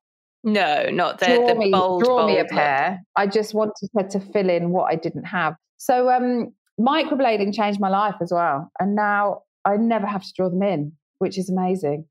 no, 0.43 0.89
not 0.91 1.19
the, 1.19 1.25
draw 1.25 1.47
the 1.47 1.55
me, 1.55 1.71
bold, 1.71 2.03
draw 2.03 2.17
bold 2.19 2.31
me 2.31 2.37
a 2.37 2.45
pair. 2.45 3.01
I 3.15 3.27
just 3.27 3.53
wanted 3.53 3.89
her 3.97 4.03
to 4.03 4.19
fill 4.19 4.49
in 4.49 4.69
what 4.69 4.91
I 4.91 4.95
didn't 4.95 5.25
have. 5.25 5.55
So 5.77 6.09
um, 6.09 6.53
microblading 6.79 7.53
changed 7.53 7.79
my 7.79 7.89
life 7.89 8.15
as 8.21 8.31
well, 8.31 8.71
and 8.79 8.95
now 8.95 9.41
I 9.65 9.75
never 9.77 10.05
have 10.05 10.23
to 10.23 10.33
draw 10.37 10.49
them 10.49 10.63
in, 10.63 10.93
which 11.17 11.37
is 11.37 11.49
amazing. 11.49 12.05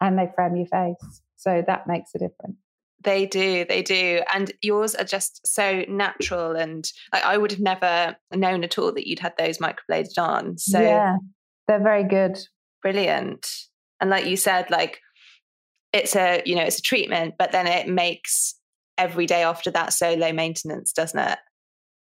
And 0.00 0.18
they 0.18 0.28
frame 0.34 0.56
your 0.56 0.66
face, 0.66 1.22
so 1.36 1.62
that 1.66 1.86
makes 1.86 2.14
a 2.14 2.18
difference. 2.18 2.56
They 3.06 3.24
do, 3.24 3.64
they 3.64 3.82
do. 3.82 4.20
And 4.34 4.52
yours 4.62 4.96
are 4.96 5.04
just 5.04 5.46
so 5.46 5.84
natural. 5.88 6.56
And 6.56 6.84
like, 7.12 7.24
I 7.24 7.38
would 7.38 7.52
have 7.52 7.60
never 7.60 8.16
known 8.34 8.64
at 8.64 8.78
all 8.78 8.92
that 8.92 9.06
you'd 9.06 9.20
had 9.20 9.32
those 9.38 9.58
microbladed 9.58 10.18
on. 10.18 10.58
So, 10.58 10.80
yeah, 10.80 11.16
they're 11.68 11.82
very 11.82 12.02
good. 12.02 12.36
Brilliant. 12.82 13.48
And 14.00 14.10
like 14.10 14.26
you 14.26 14.36
said, 14.36 14.70
like, 14.70 15.00
it's 15.92 16.16
a, 16.16 16.42
you 16.44 16.56
know, 16.56 16.64
it's 16.64 16.80
a 16.80 16.82
treatment, 16.82 17.36
but 17.38 17.52
then 17.52 17.68
it 17.68 17.88
makes 17.88 18.56
every 18.98 19.26
day 19.26 19.44
after 19.44 19.70
that 19.70 19.92
so 19.92 20.14
low 20.14 20.32
maintenance, 20.32 20.92
doesn't 20.92 21.20
it? 21.20 21.38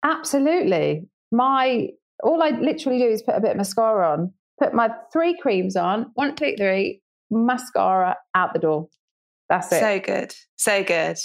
Absolutely. 0.03 1.03
My, 1.31 1.89
all 2.23 2.41
I 2.41 2.49
literally 2.49 2.97
do 2.97 3.07
is 3.07 3.21
put 3.21 3.35
a 3.35 3.39
bit 3.39 3.51
of 3.51 3.57
mascara 3.57 4.13
on, 4.13 4.33
put 4.59 4.73
my 4.73 4.89
three 5.13 5.37
creams 5.39 5.75
on, 5.75 6.09
one, 6.15 6.35
two, 6.35 6.55
three, 6.57 7.01
mascara 7.29 8.17
out 8.33 8.53
the 8.53 8.59
door. 8.59 8.87
That's 9.49 9.71
it. 9.71 9.79
So 9.79 9.99
good. 9.99 10.33
So 10.55 10.83
good. 10.83 11.17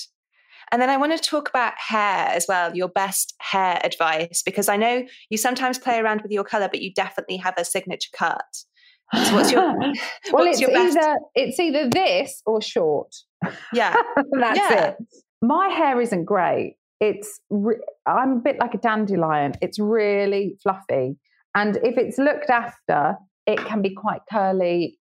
And 0.70 0.80
then 0.80 0.88
I 0.88 0.96
want 0.96 1.12
to 1.12 1.18
talk 1.18 1.50
about 1.50 1.74
hair 1.76 2.28
as 2.28 2.46
well, 2.48 2.74
your 2.74 2.88
best 2.88 3.34
hair 3.40 3.78
advice, 3.84 4.42
because 4.42 4.70
I 4.70 4.78
know 4.78 5.04
you 5.28 5.36
sometimes 5.36 5.78
play 5.78 5.98
around 5.98 6.22
with 6.22 6.32
your 6.32 6.44
color, 6.44 6.68
but 6.70 6.80
you 6.80 6.92
definitely 6.94 7.36
have 7.36 7.54
a 7.58 7.64
signature 7.64 8.08
cut. 8.16 8.42
So 9.14 9.34
what's 9.34 9.52
your 9.52 9.62
well? 9.78 9.92
what's 10.30 10.52
it's 10.52 10.60
your 10.60 10.70
best... 10.70 10.96
either 10.96 11.16
it's 11.34 11.60
either 11.60 11.90
this 11.90 12.42
or 12.46 12.62
short. 12.62 13.14
Yeah, 13.74 13.94
that's 14.32 14.58
yeah. 14.58 14.84
it. 14.88 14.96
My 15.42 15.68
hair 15.68 16.00
isn't 16.00 16.24
great. 16.24 16.76
It's 17.00 17.40
re- 17.50 17.84
I'm 18.06 18.38
a 18.38 18.40
bit 18.40 18.58
like 18.58 18.72
a 18.72 18.78
dandelion. 18.78 19.52
It's 19.60 19.78
really 19.78 20.56
fluffy, 20.62 21.16
and 21.54 21.76
if 21.78 21.98
it's 21.98 22.16
looked 22.16 22.48
after, 22.48 23.16
it 23.46 23.58
can 23.58 23.82
be 23.82 23.90
quite 23.90 24.22
curly. 24.30 24.98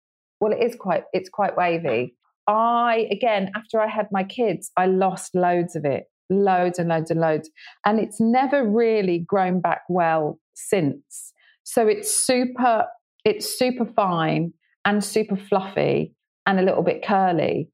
Well, 0.41 0.53
it 0.53 0.63
is 0.63 0.77
quite 0.77 1.05
it's 1.15 1.31
quite 1.31 1.57
wavy. 1.57 2.17
I, 2.47 3.09
again, 3.11 3.51
after 3.57 3.81
I 3.81 3.89
had 3.89 4.07
my 4.13 4.25
kids, 4.25 4.71
I 4.77 4.87
lost 4.87 5.35
loads 5.35 5.77
of 5.77 5.85
it, 5.85 6.05
loads 6.31 6.79
and 6.79 6.89
loads 6.89 7.11
and 7.11 7.21
loads. 7.21 7.51
And 7.85 7.99
it's 7.99 8.21
never 8.21 8.69
really 8.69 9.19
grown 9.19 9.61
back 9.61 9.83
well 9.89 10.39
since. 10.55 11.33
So 11.65 11.87
it's 11.87 12.13
super, 12.15 12.87
it's 13.25 13.59
super 13.59 13.87
fine 13.87 14.53
and 14.85 15.03
super 15.03 15.37
fluffy 15.37 16.15
and 16.47 16.61
a 16.61 16.63
little 16.63 16.83
bit 16.83 17.05
curly. 17.05 17.71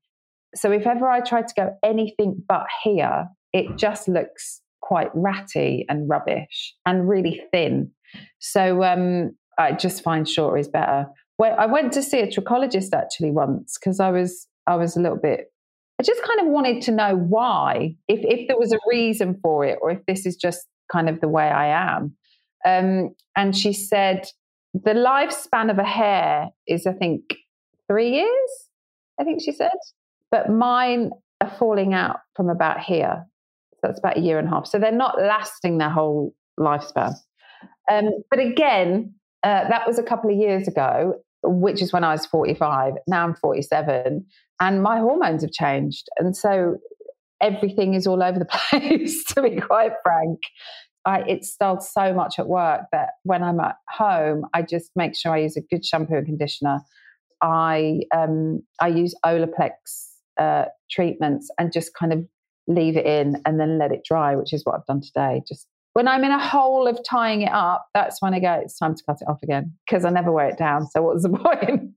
So 0.55 0.73
if 0.73 0.87
ever 0.87 1.09
I 1.09 1.21
try 1.21 1.43
to 1.43 1.55
go 1.57 1.77
anything 1.83 2.43
but 2.49 2.67
here, 2.83 3.27
it 3.53 3.77
just 3.77 4.09
looks 4.09 4.61
quite 4.81 5.11
ratty 5.15 5.87
and 5.89 6.09
rubbish 6.09 6.75
and 6.87 7.09
really 7.09 7.41
thin. 7.53 7.91
So 8.39 8.83
um, 8.83 9.37
I 9.59 9.73
just 9.73 10.03
find 10.03 10.29
shorter 10.29 10.59
is 10.59 10.69
better. 10.69 11.07
Well, 11.39 11.55
I 11.59 11.67
went 11.67 11.93
to 11.93 12.03
see 12.03 12.21
a 12.21 12.27
trichologist 12.27 12.93
actually 12.93 13.31
once 13.31 13.79
because 13.79 14.00
I 14.00 14.11
was 14.11 14.47
I 14.71 14.77
was 14.77 14.97
a 14.97 15.00
little 15.00 15.19
bit, 15.19 15.53
I 15.99 16.03
just 16.03 16.23
kind 16.23 16.41
of 16.41 16.47
wanted 16.47 16.81
to 16.83 16.93
know 16.93 17.17
why, 17.17 17.97
if, 18.09 18.21
if 18.23 18.49
there 18.49 18.57
was 18.57 18.73
a 18.73 18.79
reason 18.89 19.39
for 19.43 19.65
it, 19.65 19.79
or 19.83 19.91
if 19.91 19.99
this 20.07 20.25
is 20.25 20.37
just 20.37 20.67
kind 20.91 21.09
of 21.09 21.21
the 21.21 21.29
way 21.29 21.49
I 21.49 21.67
am. 21.67 22.17
Um, 22.65 23.15
and 23.37 23.57
she 23.57 23.73
said, 23.73 24.27
the 24.73 24.93
lifespan 24.93 25.71
of 25.71 25.79
a 25.79 25.85
hair 25.85 26.50
is, 26.67 26.87
I 26.87 26.93
think, 26.93 27.23
three 27.89 28.12
years, 28.12 28.50
I 29.19 29.25
think 29.25 29.43
she 29.43 29.53
said. 29.53 29.73
But 30.31 30.50
mine 30.50 31.11
are 31.41 31.50
falling 31.59 31.93
out 31.93 32.21
from 32.37 32.49
about 32.49 32.81
here. 32.81 33.27
So 33.75 33.89
that's 33.89 33.99
about 33.99 34.19
a 34.19 34.21
year 34.21 34.39
and 34.39 34.47
a 34.47 34.50
half. 34.50 34.67
So 34.67 34.79
they're 34.79 34.93
not 34.93 35.21
lasting 35.21 35.79
their 35.79 35.91
whole 35.91 36.35
lifespan. 36.59 37.15
Um, 37.91 38.11
but 38.31 38.39
again, 38.39 39.15
uh, 39.43 39.69
that 39.69 39.87
was 39.87 39.99
a 39.99 40.03
couple 40.03 40.31
of 40.31 40.37
years 40.37 40.69
ago, 40.69 41.15
which 41.43 41.83
is 41.83 41.93
when 41.93 42.05
I 42.05 42.12
was 42.12 42.27
45. 42.27 42.95
Now 43.07 43.25
I'm 43.25 43.35
47 43.35 44.25
and 44.61 44.83
my 44.83 44.99
hormones 44.99 45.43
have 45.43 45.52
changed. 45.52 46.09
And 46.19 46.37
so 46.37 46.76
everything 47.40 47.95
is 47.95 48.07
all 48.07 48.23
over 48.23 48.38
the 48.38 48.45
place, 48.71 49.25
to 49.26 49.43
be 49.43 49.61
quite 49.61 49.93
frank. 50.02 50.38
I, 51.07 51.21
it 51.23 51.45
starts 51.45 51.93
so 51.93 52.12
much 52.12 52.38
at 52.38 52.47
work 52.47 52.83
that 52.93 53.11
when 53.23 53.43
I'm 53.43 53.59
at 53.61 53.76
home, 53.88 54.45
I 54.52 54.62
just 54.62 54.90
make 54.95 55.17
sure 55.17 55.33
I 55.33 55.38
use 55.38 55.57
a 55.57 55.62
good 55.62 55.85
shampoo 55.85 56.17
and 56.17 56.26
conditioner. 56.26 56.81
I 57.43 58.00
um, 58.14 58.62
I 58.81 58.88
use 58.88 59.14
Olaplex 59.25 59.73
uh, 60.38 60.67
treatments 60.90 61.50
and 61.59 61.73
just 61.73 61.95
kind 61.95 62.12
of 62.12 62.26
leave 62.67 62.99
it 62.99 63.07
in 63.07 63.40
and 63.47 63.59
then 63.59 63.79
let 63.79 63.93
it 63.93 64.02
dry, 64.05 64.37
which 64.37 64.52
is 64.52 64.62
what 64.64 64.75
I've 64.75 64.87
done 64.87 65.00
today. 65.00 65.43
Just 65.49 65.67
when 65.95 66.07
I'm 66.07 66.23
in 66.23 66.31
a 66.31 66.38
hole 66.38 66.87
of 66.87 66.99
tying 67.09 67.43
it 67.43 67.52
up, 67.52 67.87
that's 67.95 68.23
when 68.23 68.35
I 68.35 68.40
go, 68.40 68.61
it's 68.62 68.79
time 68.79 68.95
to 68.95 69.02
cut 69.05 69.19
it 69.21 69.29
off 69.29 69.43
again 69.43 69.73
because 69.87 70.05
I 70.05 70.11
never 70.11 70.31
wear 70.31 70.49
it 70.49 70.59
down. 70.59 70.87
So 70.87 71.02
what's 71.02 71.23
the 71.23 71.31
point? 71.31 71.93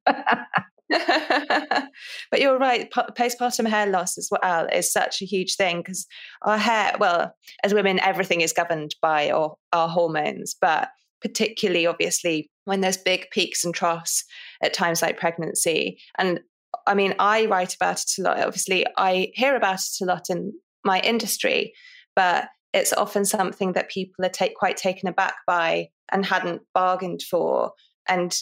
but 2.31 2.41
you're 2.41 2.57
right. 2.57 2.91
Postpartum 2.91 3.67
hair 3.67 3.87
loss 3.87 4.17
as 4.17 4.29
well 4.31 4.67
is 4.71 4.91
such 4.91 5.21
a 5.21 5.25
huge 5.25 5.55
thing 5.55 5.79
because 5.79 6.05
our 6.43 6.57
hair, 6.57 6.95
well, 6.99 7.35
as 7.63 7.73
women, 7.73 7.99
everything 7.99 8.41
is 8.41 8.53
governed 8.53 8.95
by 9.01 9.31
our, 9.31 9.55
our 9.71 9.89
hormones, 9.89 10.55
but 10.59 10.89
particularly 11.21 11.87
obviously 11.87 12.49
when 12.65 12.81
there's 12.81 12.97
big 12.97 13.27
peaks 13.31 13.63
and 13.63 13.73
troughs 13.73 14.23
at 14.61 14.73
times 14.73 15.01
like 15.01 15.19
pregnancy. 15.19 15.99
And 16.17 16.41
I 16.85 16.93
mean, 16.93 17.15
I 17.19 17.45
write 17.45 17.75
about 17.75 18.01
it 18.01 18.19
a 18.19 18.21
lot. 18.21 18.39
Obviously, 18.39 18.85
I 18.97 19.31
hear 19.33 19.55
about 19.55 19.79
it 19.79 20.01
a 20.01 20.05
lot 20.05 20.29
in 20.29 20.53
my 20.83 20.99
industry, 20.99 21.73
but 22.15 22.47
it's 22.73 22.93
often 22.93 23.25
something 23.25 23.73
that 23.73 23.89
people 23.89 24.25
are 24.25 24.29
take, 24.29 24.55
quite 24.55 24.77
taken 24.77 25.07
aback 25.07 25.35
by 25.45 25.89
and 26.11 26.25
hadn't 26.25 26.61
bargained 26.73 27.21
for. 27.21 27.71
And 28.07 28.35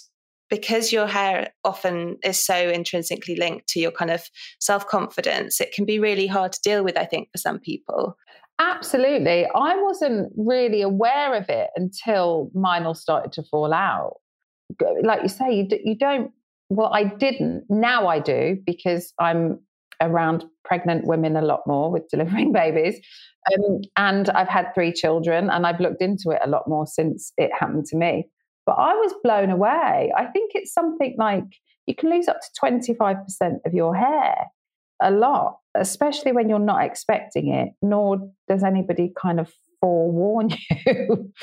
because 0.52 0.92
your 0.92 1.08
hair 1.08 1.52
often 1.64 2.18
is 2.24 2.46
so 2.46 2.54
intrinsically 2.54 3.38
linked 3.38 3.68
to 3.70 3.80
your 3.80 3.92
kind 3.92 4.12
of 4.12 4.30
self 4.60 4.86
confidence, 4.86 5.60
it 5.60 5.72
can 5.72 5.86
be 5.86 5.98
really 5.98 6.28
hard 6.28 6.52
to 6.52 6.60
deal 6.64 6.84
with, 6.84 6.98
I 6.98 7.06
think, 7.06 7.30
for 7.32 7.40
some 7.40 7.58
people. 7.58 8.18
Absolutely. 8.60 9.48
I 9.56 9.82
wasn't 9.82 10.32
really 10.38 10.84
aware 10.84 11.34
of 11.34 11.50
it 11.50 11.70
until 11.76 12.52
mine 12.54 12.84
all 12.84 12.94
started 12.94 13.32
to 13.34 13.44
fall 13.44 13.74
out. 13.74 14.18
Like 15.02 15.24
you 15.24 15.30
say, 15.30 15.52
you, 15.52 15.68
you 15.84 15.98
don't, 15.98 16.32
well, 16.70 16.94
I 16.94 17.06
didn't. 17.06 17.64
Now 17.70 18.08
I 18.08 18.20
do 18.20 18.58
because 18.64 19.14
I'm 19.18 19.60
around 20.00 20.46
pregnant 20.66 21.06
women 21.06 21.38
a 21.38 21.42
lot 21.42 21.62
more 21.66 21.92
with 21.92 22.08
delivering 22.10 22.52
babies. 22.54 23.00
Um, 23.52 23.82
and 23.98 24.30
I've 24.30 24.50
had 24.50 24.74
three 24.76 24.92
children 24.92 25.50
and 25.50 25.66
I've 25.66 25.80
looked 25.80 26.02
into 26.02 26.30
it 26.30 26.42
a 26.44 26.50
lot 26.50 26.68
more 26.68 26.86
since 26.86 27.32
it 27.38 27.52
happened 27.58 27.86
to 27.86 27.98
me. 27.98 28.28
But 28.66 28.74
I 28.74 28.94
was 28.94 29.14
blown 29.24 29.50
away. 29.50 30.12
I 30.16 30.26
think 30.26 30.52
it's 30.54 30.74
something 30.74 31.16
like 31.18 31.46
you 31.88 31.96
can 31.96 32.10
lose 32.10 32.28
up 32.28 32.40
to 32.40 32.48
25% 32.64 33.26
of 33.66 33.74
your 33.74 33.96
hair, 33.96 34.36
a 35.02 35.12
lot, 35.12 35.58
especially 35.76 36.32
when 36.32 36.48
you're 36.48 36.60
not 36.60 36.84
expecting 36.84 37.52
it, 37.52 37.70
nor 37.82 38.32
does 38.48 38.64
anybody 38.64 39.12
kind 39.20 39.40
of 39.40 39.52
forewarn 39.80 40.52
you. 40.86 41.34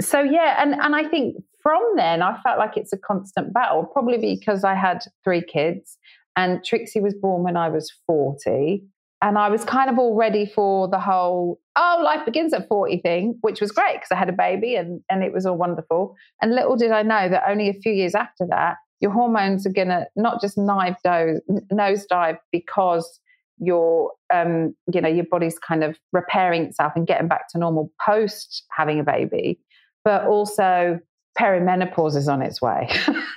so, 0.00 0.20
yeah, 0.20 0.60
and, 0.60 0.74
and 0.74 0.96
I 0.96 1.04
think 1.08 1.36
from 1.62 1.80
then 1.96 2.22
I 2.22 2.40
felt 2.42 2.58
like 2.58 2.76
it's 2.76 2.92
a 2.92 2.98
constant 2.98 3.54
battle, 3.54 3.84
probably 3.84 4.18
because 4.18 4.64
I 4.64 4.74
had 4.74 5.04
three 5.22 5.42
kids 5.42 5.96
and 6.36 6.64
Trixie 6.64 7.00
was 7.00 7.14
born 7.14 7.42
when 7.42 7.56
I 7.56 7.68
was 7.68 7.92
40. 8.06 8.84
And 9.22 9.38
I 9.38 9.48
was 9.48 9.64
kind 9.64 9.88
of 9.88 9.98
all 9.98 10.16
ready 10.16 10.44
for 10.44 10.88
the 10.88 10.98
whole, 10.98 11.60
oh, 11.76 12.02
life 12.04 12.24
begins 12.26 12.52
at 12.52 12.68
40 12.68 12.98
thing, 12.98 13.38
which 13.40 13.60
was 13.60 13.70
great 13.70 13.94
because 13.94 14.10
I 14.10 14.16
had 14.16 14.28
a 14.28 14.32
baby 14.32 14.74
and, 14.74 15.00
and 15.08 15.22
it 15.22 15.32
was 15.32 15.46
all 15.46 15.56
wonderful. 15.56 16.16
And 16.42 16.54
little 16.54 16.76
did 16.76 16.90
I 16.90 17.02
know 17.02 17.28
that 17.28 17.44
only 17.48 17.68
a 17.68 17.74
few 17.74 17.92
years 17.92 18.16
after 18.16 18.44
that, 18.50 18.76
your 19.00 19.12
hormones 19.12 19.66
are 19.66 19.72
going 19.72 19.88
to 19.88 20.06
not 20.16 20.40
just 20.40 20.58
knife 20.58 20.96
nose, 21.04 21.40
nosedive 21.72 22.38
because 22.50 23.20
your 23.58 24.10
um, 24.34 24.74
you 24.92 25.00
know 25.00 25.08
your 25.08 25.24
body's 25.30 25.58
kind 25.58 25.84
of 25.84 25.98
repairing 26.12 26.64
itself 26.64 26.92
and 26.96 27.06
getting 27.06 27.28
back 27.28 27.48
to 27.50 27.58
normal 27.58 27.90
post 28.04 28.64
having 28.70 28.98
a 28.98 29.04
baby 29.04 29.60
but 30.04 30.24
also 30.26 30.98
perimenopause 31.38 32.16
is 32.16 32.28
on 32.28 32.42
its 32.42 32.60
way 32.60 32.88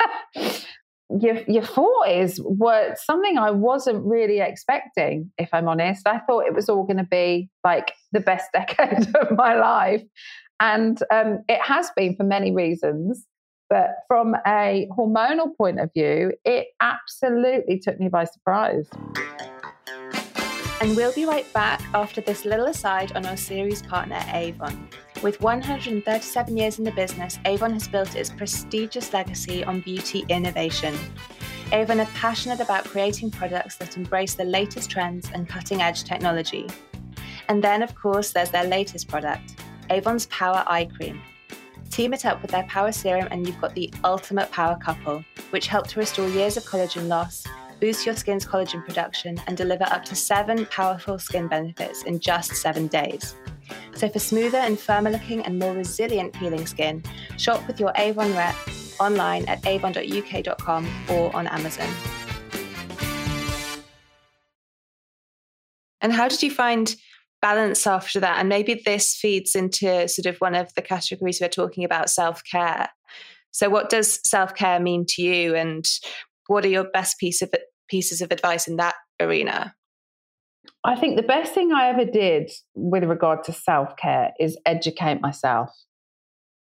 your 1.10 1.38
your 1.48 1.64
forties 1.64 2.40
were 2.44 2.96
something 2.96 3.38
I 3.38 3.52
wasn't 3.52 4.06
really 4.06 4.40
expecting, 4.40 5.32
if 5.38 5.50
I'm 5.54 5.68
honest. 5.68 6.08
I 6.08 6.20
thought 6.20 6.46
it 6.46 6.56
was 6.56 6.70
all 6.70 6.84
going 6.84 6.98
to 6.98 7.08
be 7.10 7.50
like 7.64 7.94
the 8.12 8.20
best 8.20 8.50
decade 8.54 9.16
of 9.16 9.38
my 9.38 9.56
life, 9.56 10.04
and 10.60 11.02
um, 11.12 11.44
it 11.48 11.62
has 11.62 11.90
been 11.96 12.16
for 12.16 12.24
many 12.24 12.52
reasons. 12.52 13.26
But 13.68 13.96
from 14.08 14.36
a 14.46 14.88
hormonal 14.96 15.56
point 15.58 15.80
of 15.80 15.90
view, 15.92 16.34
it 16.46 16.68
absolutely 16.82 17.80
took 17.80 18.00
me 18.00 18.10
by 18.10 18.26
surprise. 18.26 18.88
And 20.82 20.96
we'll 20.96 21.14
be 21.14 21.26
right 21.26 21.52
back 21.52 21.82
after 21.96 22.22
this 22.22 22.46
little 22.46 22.68
aside 22.68 23.14
on 23.14 23.26
our 23.26 23.38
series 23.38 23.82
partner, 23.82 24.20
Avon. 24.34 24.88
With 25.26 25.42
137 25.42 26.56
years 26.56 26.78
in 26.78 26.84
the 26.84 26.92
business, 26.92 27.40
Avon 27.46 27.74
has 27.74 27.88
built 27.88 28.16
its 28.16 28.30
prestigious 28.30 29.12
legacy 29.12 29.64
on 29.64 29.80
beauty 29.80 30.24
innovation. 30.30 30.96
Avon 31.72 32.00
are 32.00 32.06
passionate 32.14 32.60
about 32.60 32.84
creating 32.86 33.32
products 33.32 33.76
that 33.78 33.98
embrace 33.98 34.36
the 34.36 34.44
latest 34.44 34.92
trends 34.92 35.32
and 35.34 35.50
cutting 35.50 35.82
edge 35.82 36.04
technology. 36.04 36.70
And 37.50 37.64
then, 37.64 37.82
of 37.82 37.96
course, 37.96 38.34
there's 38.34 38.52
their 38.52 38.66
latest 38.66 39.08
product, 39.08 39.56
Avon's 39.90 40.28
Power 40.28 40.64
Eye 40.68 40.88
Cream. 40.96 41.20
Team 41.90 42.14
it 42.14 42.24
up 42.24 42.44
with 42.44 42.52
their 42.52 42.66
Power 42.66 42.92
Serum, 42.92 43.28
and 43.32 43.48
you've 43.48 43.60
got 43.60 43.74
the 43.74 43.92
ultimate 44.04 44.52
power 44.52 44.78
couple, 44.78 45.26
which 45.50 45.66
help 45.66 45.88
to 45.88 46.00
restore 46.00 46.30
years 46.30 46.56
of 46.56 46.66
collagen 46.66 47.08
loss, 47.08 47.44
boost 47.80 48.06
your 48.06 48.16
skin's 48.16 48.46
collagen 48.46 48.86
production, 48.86 49.42
and 49.48 49.58
deliver 49.58 49.86
up 49.86 50.06
to 50.06 50.16
seven 50.16 50.68
powerful 50.68 51.18
skin 51.18 51.48
benefits 51.48 52.04
in 52.04 52.20
just 52.20 52.54
seven 52.58 52.86
days. 52.86 53.34
So 53.96 54.10
for 54.10 54.20
smoother 54.20 54.58
and 54.58 54.80
firmer 54.80 55.10
looking 55.10 55.42
and 55.42 55.60
more 55.60 55.74
resilient 55.74 56.34
peeling 56.34 56.66
skin, 56.66 57.04
shop 57.38 57.66
with 57.68 57.80
your 57.80 57.92
Avon 57.96 58.34
rep 58.36 58.56
online 59.00 59.46
at 59.46 59.66
avon.uk.com 59.66 60.88
or 61.10 61.36
on 61.36 61.48
Amazon. 61.48 61.90
And 66.02 66.14
how 66.14 66.28
did 66.28 66.44
you 66.44 66.52
find 66.52 66.96
balance 67.42 67.88
after 67.88 68.20
that? 68.20 68.38
And 68.40 68.48
maybe 68.48 68.82
this 68.86 69.16
feeds 69.16 69.56
into 69.56 70.08
sort 70.08 70.28
of 70.28 70.38
one 70.38 70.54
of 70.54 70.72
the 70.76 70.82
categories 70.82 71.40
we're 71.42 71.50
talking 71.50 71.84
about 71.84 72.10
self 72.10 72.44
care. 72.44 72.90
So, 73.52 73.70
what 73.70 73.90
does 73.90 74.20
self 74.24 74.54
care 74.54 74.80
mean 74.80 75.06
to 75.10 75.22
you, 75.22 75.56
and 75.56 75.84
what 76.48 76.66
are 76.66 76.70
your 76.70 76.84
best 76.84 77.18
piece 77.18 77.42
of, 77.42 77.52
pieces 77.90 78.22
of 78.22 78.32
advice 78.32 78.68
in 78.68 78.76
that 78.76 78.96
arena? 79.20 79.74
I 80.84 80.96
think 80.96 81.16
the 81.16 81.24
best 81.24 81.54
thing 81.54 81.72
I 81.72 81.90
ever 81.90 82.06
did 82.06 82.52
with 82.76 83.04
regard 83.04 83.44
to 83.46 83.54
self 83.54 83.96
care 83.98 84.32
is 84.40 84.58
educate 84.66 85.22
myself 85.22 85.70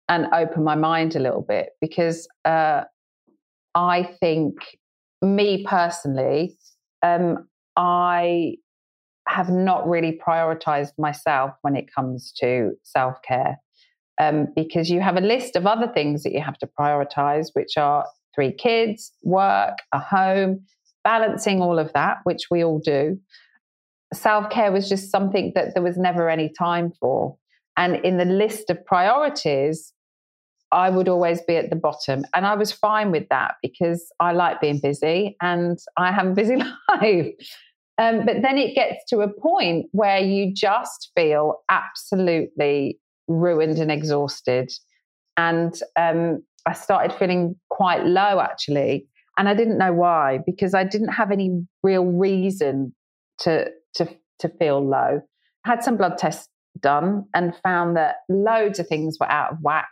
and 0.10 0.28
open 0.34 0.64
my 0.64 0.76
mind 0.76 1.16
a 1.16 1.20
little 1.20 1.42
bit 1.42 1.70
because 1.82 2.28
uh, 2.46 2.84
I 3.76 4.04
think, 4.20 4.56
me 5.22 5.64
personally, 5.64 6.58
um, 7.04 7.48
I 7.76 8.56
have 9.28 9.50
not 9.50 9.88
really 9.88 10.20
prioritized 10.26 10.94
myself 10.98 11.52
when 11.62 11.76
it 11.76 11.94
comes 11.94 12.32
to 12.40 12.72
self 12.84 13.22
care. 13.28 13.60
Um, 14.20 14.48
because 14.56 14.90
you 14.90 15.00
have 15.00 15.16
a 15.16 15.22
list 15.22 15.56
of 15.56 15.68
other 15.68 15.88
things 15.88 16.24
that 16.24 16.34
you 16.34 16.42
have 16.42 16.58
to 16.58 16.68
prioritize, 16.80 17.50
which 17.54 17.78
are 17.78 18.04
three 18.34 18.52
kids, 18.52 19.12
work, 19.22 19.78
a 19.92 20.00
home, 20.00 20.66
balancing 21.04 21.62
all 21.62 21.78
of 21.78 21.94
that, 21.94 22.18
which 22.24 22.48
we 22.50 22.64
all 22.64 22.80
do 22.80 23.20
self 24.14 24.50
care 24.50 24.72
was 24.72 24.90
just 24.90 25.12
something 25.12 25.52
that 25.56 25.74
there 25.74 25.84
was 25.84 25.98
never 25.98 26.30
any 26.30 26.50
time 26.50 26.92
for. 27.00 27.38
And 27.76 27.98
in 27.98 28.18
the 28.18 28.26
list 28.26 28.70
of 28.70 28.84
priorities, 28.86 29.94
I 30.72 30.90
would 30.90 31.08
always 31.08 31.42
be 31.42 31.56
at 31.56 31.70
the 31.70 31.76
bottom. 31.76 32.26
And 32.34 32.46
I 32.46 32.56
was 32.56 32.72
fine 32.72 33.12
with 33.12 33.30
that 33.30 33.56
because 33.62 34.12
I 34.20 34.34
like 34.34 34.60
being 34.60 34.80
busy 34.80 35.38
and 35.42 35.78
I 35.96 36.12
have 36.12 36.28
a 36.28 36.34
busy 36.34 36.56
life. 36.90 37.28
Um, 38.00 38.26
but 38.26 38.42
then 38.42 38.58
it 38.58 38.76
gets 38.76 39.06
to 39.10 39.22
a 39.22 39.28
point 39.28 39.88
where 39.92 40.20
you 40.20 40.54
just 40.54 41.12
feel 41.16 41.64
absolutely 41.70 43.00
ruined 43.28 43.78
and 43.78 43.92
exhausted. 43.92 44.72
And 45.36 45.80
um, 45.96 46.44
I 46.66 46.74
started 46.74 47.18
feeling 47.18 47.56
quite 47.70 48.06
low 48.06 48.40
actually. 48.40 49.08
And 49.38 49.48
I 49.48 49.54
didn't 49.54 49.78
know 49.78 49.94
why 49.94 50.40
because 50.46 50.74
I 50.74 50.84
didn't 50.84 51.10
have 51.10 51.32
any 51.32 51.66
real 51.84 52.06
reason 52.06 52.94
to 53.40 53.70
to, 53.96 54.08
to 54.40 54.50
feel 54.50 54.86
low. 54.86 55.22
Had 55.66 55.84
some 55.84 55.98
blood 55.98 56.18
tests 56.18 56.50
done 56.80 57.26
and 57.34 57.54
found 57.64 57.98
that 57.98 58.18
loads 58.30 58.80
of 58.80 58.88
things 58.88 59.18
were 59.20 59.30
out 59.30 59.54
of 59.54 59.58
whack. 59.62 59.90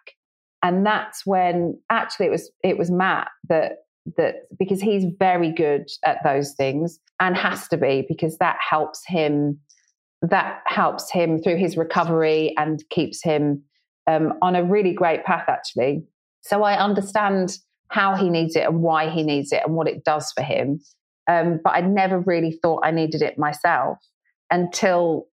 And 0.63 0.85
that's 0.85 1.25
when 1.25 1.79
actually 1.89 2.27
it 2.27 2.31
was 2.31 2.51
it 2.63 2.77
was 2.77 2.89
Matt 2.89 3.27
that 3.49 3.85
that 4.17 4.47
because 4.57 4.81
he's 4.81 5.05
very 5.19 5.51
good 5.51 5.87
at 6.05 6.23
those 6.23 6.53
things 6.53 6.99
and 7.19 7.35
has 7.35 7.67
to 7.69 7.77
be 7.77 8.05
because 8.07 8.37
that 8.37 8.57
helps 8.67 9.01
him 9.05 9.59
that 10.21 10.61
helps 10.65 11.11
him 11.11 11.41
through 11.41 11.57
his 11.57 11.77
recovery 11.77 12.53
and 12.57 12.83
keeps 12.89 13.23
him 13.23 13.63
um, 14.07 14.33
on 14.41 14.55
a 14.55 14.63
really 14.63 14.93
great 14.93 15.23
path 15.25 15.45
actually 15.47 16.03
so 16.41 16.63
i 16.63 16.77
understand 16.77 17.57
how 17.89 18.15
he 18.15 18.29
needs 18.29 18.55
it 18.55 18.65
and 18.65 18.81
why 18.81 19.09
he 19.09 19.23
needs 19.23 19.51
it 19.51 19.61
and 19.65 19.75
what 19.75 19.87
it 19.87 20.03
does 20.03 20.31
for 20.31 20.43
him 20.43 20.79
um, 21.27 21.59
but 21.63 21.71
I 21.71 21.81
never 21.81 22.19
really 22.19 22.59
thought 22.61 22.85
I 22.85 22.91
needed 22.91 23.21
it 23.21 23.37
myself 23.37 23.97
until 24.51 25.27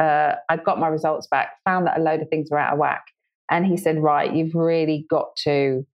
uh, 0.00 0.34
I 0.48 0.56
got 0.56 0.78
my 0.78 0.88
results 0.88 1.26
back, 1.30 1.52
found 1.64 1.86
that 1.86 1.98
a 1.98 2.02
load 2.02 2.20
of 2.20 2.28
things 2.28 2.50
were 2.50 2.58
out 2.58 2.72
of 2.72 2.78
whack. 2.78 3.04
And 3.50 3.66
he 3.66 3.76
said, 3.76 4.02
Right, 4.02 4.32
you've 4.32 4.54
really 4.54 5.06
got 5.10 5.36
to 5.44 5.86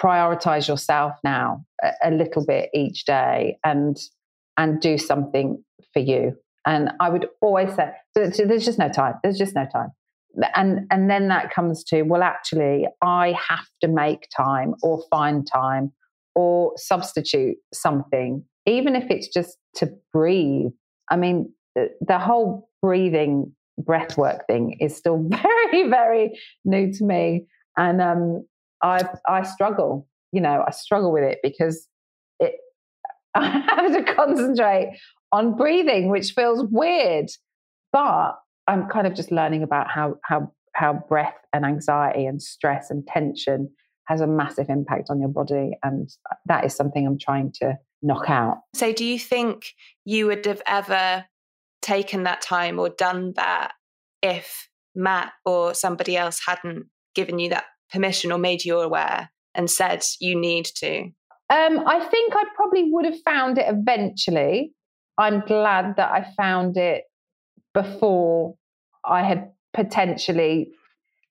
prioritize 0.00 0.68
yourself 0.68 1.14
now 1.22 1.64
a, 1.82 1.92
a 2.04 2.10
little 2.10 2.44
bit 2.44 2.70
each 2.74 3.04
day 3.04 3.58
and 3.64 3.98
and 4.58 4.80
do 4.80 4.98
something 4.98 5.62
for 5.92 6.00
you. 6.00 6.36
And 6.66 6.90
I 7.00 7.08
would 7.08 7.26
always 7.40 7.74
say, 7.74 7.90
there's 8.14 8.64
just 8.64 8.78
no 8.78 8.88
time. 8.88 9.14
There's 9.22 9.38
just 9.38 9.54
no 9.54 9.66
time. 9.72 9.88
And 10.54 10.86
and 10.90 11.10
then 11.10 11.28
that 11.28 11.52
comes 11.52 11.84
to, 11.84 12.02
well, 12.02 12.22
actually, 12.22 12.86
I 13.02 13.36
have 13.48 13.66
to 13.80 13.88
make 13.88 14.28
time 14.34 14.74
or 14.82 15.02
find 15.10 15.46
time 15.46 15.92
or 16.34 16.72
substitute 16.76 17.56
something 17.72 18.44
even 18.66 18.96
if 18.96 19.10
it's 19.10 19.28
just 19.28 19.56
to 19.76 19.92
breathe. 20.12 20.70
I 21.10 21.16
mean, 21.16 21.52
the, 21.74 21.90
the 22.00 22.18
whole 22.18 22.68
breathing 22.80 23.52
breath 23.78 24.16
work 24.16 24.46
thing 24.46 24.76
is 24.80 24.96
still 24.96 25.18
very, 25.28 25.88
very 25.88 26.38
new 26.64 26.92
to 26.92 27.04
me. 27.04 27.46
And 27.76 28.00
um, 28.00 28.46
I, 28.82 29.08
I 29.28 29.42
struggle, 29.44 30.06
you 30.32 30.40
know, 30.40 30.64
I 30.66 30.70
struggle 30.72 31.12
with 31.12 31.24
it 31.24 31.38
because 31.42 31.88
it, 32.38 32.54
I 33.34 33.48
have 33.48 33.92
to 33.92 34.14
concentrate 34.14 34.98
on 35.32 35.56
breathing, 35.56 36.08
which 36.08 36.32
feels 36.32 36.64
weird. 36.70 37.30
but 37.92 38.38
I'm 38.68 38.88
kind 38.88 39.06
of 39.06 39.14
just 39.14 39.32
learning 39.32 39.62
about 39.62 39.90
how 39.90 40.16
how 40.24 40.52
how 40.74 40.92
breath 41.08 41.34
and 41.52 41.64
anxiety 41.64 42.26
and 42.26 42.40
stress 42.40 42.90
and 42.90 43.06
tension 43.06 43.70
has 44.06 44.20
a 44.20 44.26
massive 44.26 44.68
impact 44.68 45.08
on 45.10 45.20
your 45.20 45.28
body, 45.28 45.72
and 45.82 46.08
that 46.46 46.64
is 46.64 46.74
something 46.74 47.06
I'm 47.06 47.18
trying 47.18 47.52
to 47.60 47.78
knock 48.02 48.28
out. 48.28 48.58
So, 48.74 48.92
do 48.92 49.04
you 49.04 49.18
think 49.18 49.66
you 50.04 50.26
would 50.26 50.44
have 50.46 50.62
ever 50.66 51.24
taken 51.80 52.24
that 52.24 52.42
time 52.42 52.78
or 52.78 52.88
done 52.88 53.32
that 53.36 53.72
if 54.22 54.68
Matt 54.94 55.32
or 55.44 55.74
somebody 55.74 56.16
else 56.16 56.40
hadn't 56.46 56.86
given 57.14 57.38
you 57.38 57.50
that 57.50 57.64
permission 57.92 58.32
or 58.32 58.38
made 58.38 58.64
you 58.64 58.80
aware 58.80 59.30
and 59.54 59.70
said 59.70 60.02
you 60.20 60.38
need 60.38 60.66
to? 60.76 61.10
Um, 61.50 61.82
I 61.86 62.08
think 62.10 62.34
I 62.34 62.44
probably 62.54 62.90
would 62.90 63.04
have 63.04 63.20
found 63.24 63.58
it 63.58 63.66
eventually. 63.68 64.72
I'm 65.18 65.40
glad 65.40 65.96
that 65.96 66.10
I 66.10 66.26
found 66.36 66.76
it 66.76 67.04
before 67.74 68.54
I 69.04 69.22
had 69.22 69.50
potentially, 69.74 70.70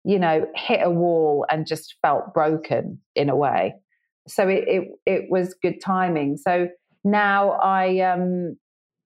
you 0.03 0.19
know, 0.19 0.45
hit 0.55 0.81
a 0.83 0.89
wall 0.89 1.45
and 1.49 1.65
just 1.65 1.95
felt 2.01 2.33
broken 2.33 2.99
in 3.15 3.29
a 3.29 3.35
way. 3.35 3.75
So 4.27 4.47
it 4.47 4.63
it, 4.67 4.87
it 5.05 5.25
was 5.29 5.55
good 5.61 5.81
timing. 5.83 6.37
So 6.37 6.69
now 7.03 7.51
I 7.51 7.99
um 7.99 8.57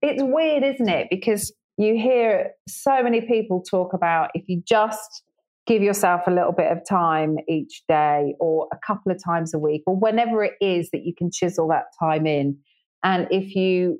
it's 0.01 0.21
weird, 0.23 0.63
isn't 0.63 0.89
it? 0.89 1.07
Because 1.09 1.53
you 1.77 1.95
hear 1.95 2.51
so 2.67 3.03
many 3.03 3.21
people 3.21 3.61
talk 3.61 3.93
about 3.93 4.29
if 4.33 4.43
you 4.47 4.61
just 4.65 5.23
give 5.67 5.81
yourself 5.81 6.21
a 6.27 6.31
little 6.31 6.51
bit 6.51 6.71
of 6.71 6.79
time 6.87 7.37
each 7.49 7.83
day 7.87 8.35
or 8.39 8.67
a 8.71 8.77
couple 8.85 9.11
of 9.11 9.21
times 9.23 9.53
a 9.53 9.59
week 9.59 9.81
or 9.87 9.95
whenever 9.95 10.43
it 10.43 10.53
is 10.61 10.89
that 10.91 11.03
you 11.05 11.13
can 11.17 11.31
chisel 11.31 11.67
that 11.67 11.85
time 11.99 12.27
in. 12.27 12.57
And 13.03 13.27
if 13.31 13.55
you 13.55 13.99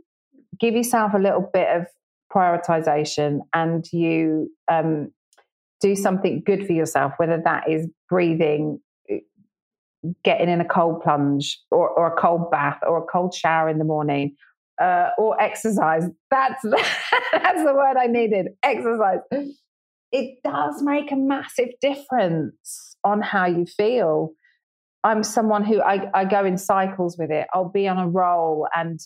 give 0.60 0.76
yourself 0.76 1.14
a 1.14 1.20
little 1.20 1.50
bit 1.54 1.68
of 1.76 1.88
prioritization 2.34 3.40
and 3.54 3.84
you 3.92 4.52
um, 4.72 5.12
do 5.82 5.96
something 5.96 6.44
good 6.46 6.66
for 6.66 6.74
yourself, 6.74 7.14
whether 7.18 7.42
that 7.44 7.70
is 7.70 7.88
breathing, 8.10 8.80
getting 10.24 10.50
in 10.50 10.62
a 10.62 10.66
cold 10.66 11.02
plunge 11.02 11.60
or, 11.72 11.90
or 11.90 12.08
a 12.08 12.22
cold 12.22 12.52
bath 12.52 12.80
or 12.88 12.98
a 13.00 13.06
cold 13.06 13.34
shower 13.34 13.70
in 13.70 13.78
the 13.78 13.86
morning 13.86 14.36
uh, 14.82 15.10
or 15.18 15.40
exercise. 15.42 16.04
That's 16.30 16.62
that's 17.34 17.64
the 17.64 17.74
word 17.74 17.98
I 17.98 18.08
needed. 18.08 18.48
Exercise. 18.64 19.20
It 20.12 20.38
does 20.44 20.82
make 20.82 21.12
a 21.12 21.16
massive 21.16 21.70
difference 21.82 22.96
on 23.04 23.22
how 23.22 23.46
you 23.46 23.66
feel. 23.66 24.32
I'm 25.04 25.24
someone 25.24 25.64
who 25.64 25.82
I, 25.82 26.10
I 26.14 26.26
go 26.26 26.46
in 26.46 26.58
cycles 26.58 27.18
with 27.18 27.32
it. 27.32 27.48
I'll 27.54 27.70
be 27.70 27.88
on 27.88 27.98
a 27.98 28.08
roll 28.08 28.68
and 28.76 29.00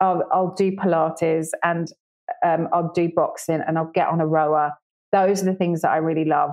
I'll, 0.00 0.22
I'll 0.32 0.54
do 0.54 0.72
Pilates 0.72 1.48
and 1.62 1.88
um, 2.44 2.68
I'll 2.72 2.92
do 2.92 3.10
boxing 3.14 3.60
and 3.66 3.78
I'll 3.78 3.90
get 3.94 4.08
on 4.08 4.20
a 4.20 4.26
rower. 4.26 4.72
Those 5.12 5.42
are 5.42 5.46
the 5.46 5.54
things 5.54 5.82
that 5.82 5.90
I 5.90 5.98
really 5.98 6.24
love. 6.24 6.50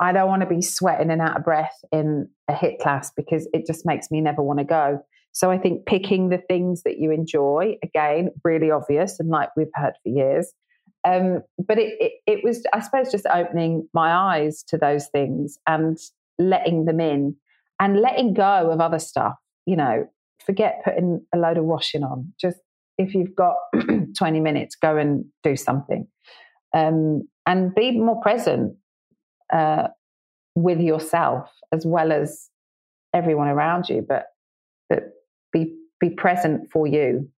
I 0.00 0.12
don't 0.12 0.28
want 0.28 0.42
to 0.42 0.46
be 0.46 0.62
sweating 0.62 1.10
and 1.10 1.20
out 1.20 1.36
of 1.36 1.44
breath 1.44 1.76
in 1.90 2.28
a 2.48 2.52
HIIT 2.52 2.80
class 2.80 3.10
because 3.16 3.48
it 3.52 3.66
just 3.66 3.84
makes 3.84 4.10
me 4.10 4.20
never 4.20 4.42
want 4.42 4.60
to 4.60 4.64
go. 4.64 5.00
So 5.32 5.50
I 5.50 5.58
think 5.58 5.86
picking 5.86 6.28
the 6.28 6.38
things 6.38 6.82
that 6.82 6.98
you 6.98 7.10
enjoy, 7.10 7.76
again, 7.82 8.30
really 8.44 8.70
obvious 8.70 9.20
and 9.20 9.28
like 9.28 9.50
we've 9.56 9.66
heard 9.74 9.94
for 10.02 10.08
years. 10.08 10.52
Um, 11.06 11.42
but 11.58 11.78
it, 11.78 11.94
it, 12.00 12.12
it 12.26 12.44
was, 12.44 12.64
I 12.72 12.80
suppose, 12.80 13.10
just 13.10 13.26
opening 13.26 13.88
my 13.92 14.12
eyes 14.12 14.62
to 14.68 14.78
those 14.78 15.06
things 15.08 15.58
and 15.66 15.98
letting 16.38 16.84
them 16.84 17.00
in 17.00 17.36
and 17.80 18.00
letting 18.00 18.34
go 18.34 18.70
of 18.70 18.80
other 18.80 18.98
stuff. 18.98 19.34
You 19.66 19.76
know, 19.76 20.08
forget 20.44 20.80
putting 20.84 21.24
a 21.34 21.38
load 21.38 21.58
of 21.58 21.64
washing 21.64 22.02
on. 22.02 22.32
Just 22.40 22.58
if 22.98 23.14
you've 23.14 23.34
got 23.34 23.54
20 24.18 24.40
minutes, 24.40 24.74
go 24.74 24.96
and 24.96 25.24
do 25.42 25.56
something. 25.56 26.06
Um, 26.74 27.28
and 27.46 27.74
be 27.74 27.92
more 27.92 28.20
present 28.20 28.76
uh, 29.52 29.88
with 30.54 30.80
yourself 30.80 31.50
as 31.72 31.86
well 31.86 32.12
as 32.12 32.48
everyone 33.14 33.48
around 33.48 33.88
you, 33.88 34.04
but 34.06 34.26
but 34.88 35.04
be 35.52 35.74
be 36.00 36.10
present 36.10 36.70
for 36.70 36.86
you. 36.86 37.28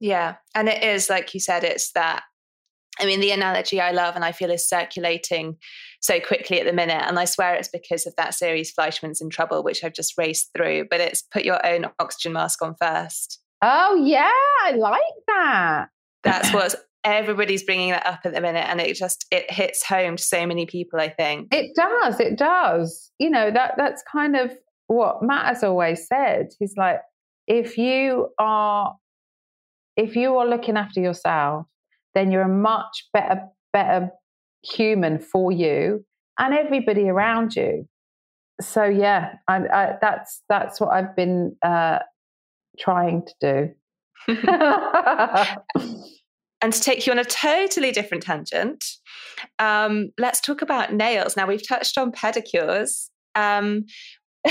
Yeah, 0.00 0.36
and 0.54 0.68
it 0.68 0.82
is 0.82 1.08
like 1.10 1.34
you 1.34 1.40
said, 1.40 1.64
it's 1.64 1.92
that. 1.92 2.22
I 3.00 3.06
mean, 3.06 3.18
the 3.18 3.32
analogy 3.32 3.80
I 3.80 3.90
love 3.90 4.14
and 4.14 4.24
I 4.24 4.30
feel 4.30 4.52
is 4.52 4.68
circulating 4.68 5.56
so 6.00 6.20
quickly 6.20 6.60
at 6.60 6.66
the 6.66 6.72
minute, 6.72 7.02
and 7.06 7.18
I 7.18 7.24
swear 7.24 7.54
it's 7.54 7.68
because 7.68 8.06
of 8.06 8.14
that 8.16 8.34
series 8.34 8.70
Fleishman's 8.70 9.20
in 9.20 9.30
Trouble, 9.30 9.64
which 9.64 9.82
I've 9.82 9.94
just 9.94 10.16
raced 10.16 10.50
through. 10.56 10.86
But 10.90 11.00
it's 11.00 11.22
put 11.22 11.44
your 11.44 11.64
own 11.66 11.86
oxygen 11.98 12.34
mask 12.34 12.62
on 12.62 12.74
first. 12.80 13.40
Oh 13.62 13.94
yeah, 13.96 14.30
I 14.62 14.72
like 14.76 15.00
that. 15.26 15.86
That's 16.22 16.52
what 16.54 16.74
everybody's 17.04 17.62
bringing 17.62 17.90
that 17.90 18.06
up 18.06 18.20
at 18.24 18.32
the 18.32 18.40
minute 18.40 18.66
and 18.68 18.80
it 18.80 18.96
just 18.96 19.26
it 19.30 19.50
hits 19.50 19.84
home 19.84 20.16
to 20.16 20.22
so 20.22 20.46
many 20.46 20.66
people 20.66 20.98
i 20.98 21.08
think. 21.08 21.48
It 21.52 21.74
does 21.76 22.18
it 22.18 22.36
does. 22.36 23.10
You 23.18 23.30
know 23.30 23.50
that 23.50 23.74
that's 23.76 24.02
kind 24.10 24.36
of 24.36 24.52
what 24.86 25.22
matt 25.22 25.46
has 25.46 25.62
always 25.62 26.06
said. 26.06 26.48
He's 26.58 26.74
like 26.76 27.00
if 27.46 27.76
you 27.76 28.28
are 28.38 28.96
if 29.96 30.16
you 30.16 30.36
are 30.38 30.46
looking 30.46 30.76
after 30.76 31.00
yourself 31.00 31.66
then 32.14 32.30
you're 32.30 32.42
a 32.42 32.48
much 32.48 33.08
better 33.12 33.42
better 33.72 34.10
human 34.62 35.18
for 35.18 35.52
you 35.52 36.04
and 36.38 36.54
everybody 36.54 37.08
around 37.08 37.54
you. 37.54 37.86
So 38.60 38.84
yeah 38.84 39.34
I, 39.46 39.56
I, 39.56 39.92
that's 40.00 40.42
that's 40.48 40.80
what 40.80 40.90
i've 40.90 41.16
been 41.16 41.56
uh, 41.62 41.98
trying 42.78 43.26
to 43.26 43.34
do 43.40 43.74
And 46.64 46.72
to 46.72 46.80
take 46.80 47.06
you 47.06 47.12
on 47.12 47.18
a 47.18 47.26
totally 47.26 47.92
different 47.92 48.22
tangent, 48.22 48.82
um, 49.58 50.08
let's 50.18 50.40
talk 50.40 50.62
about 50.62 50.94
nails. 50.94 51.36
Now, 51.36 51.46
we've 51.46 51.68
touched 51.68 51.98
on 51.98 52.10
pedicures 52.10 53.10
um, 53.34 53.84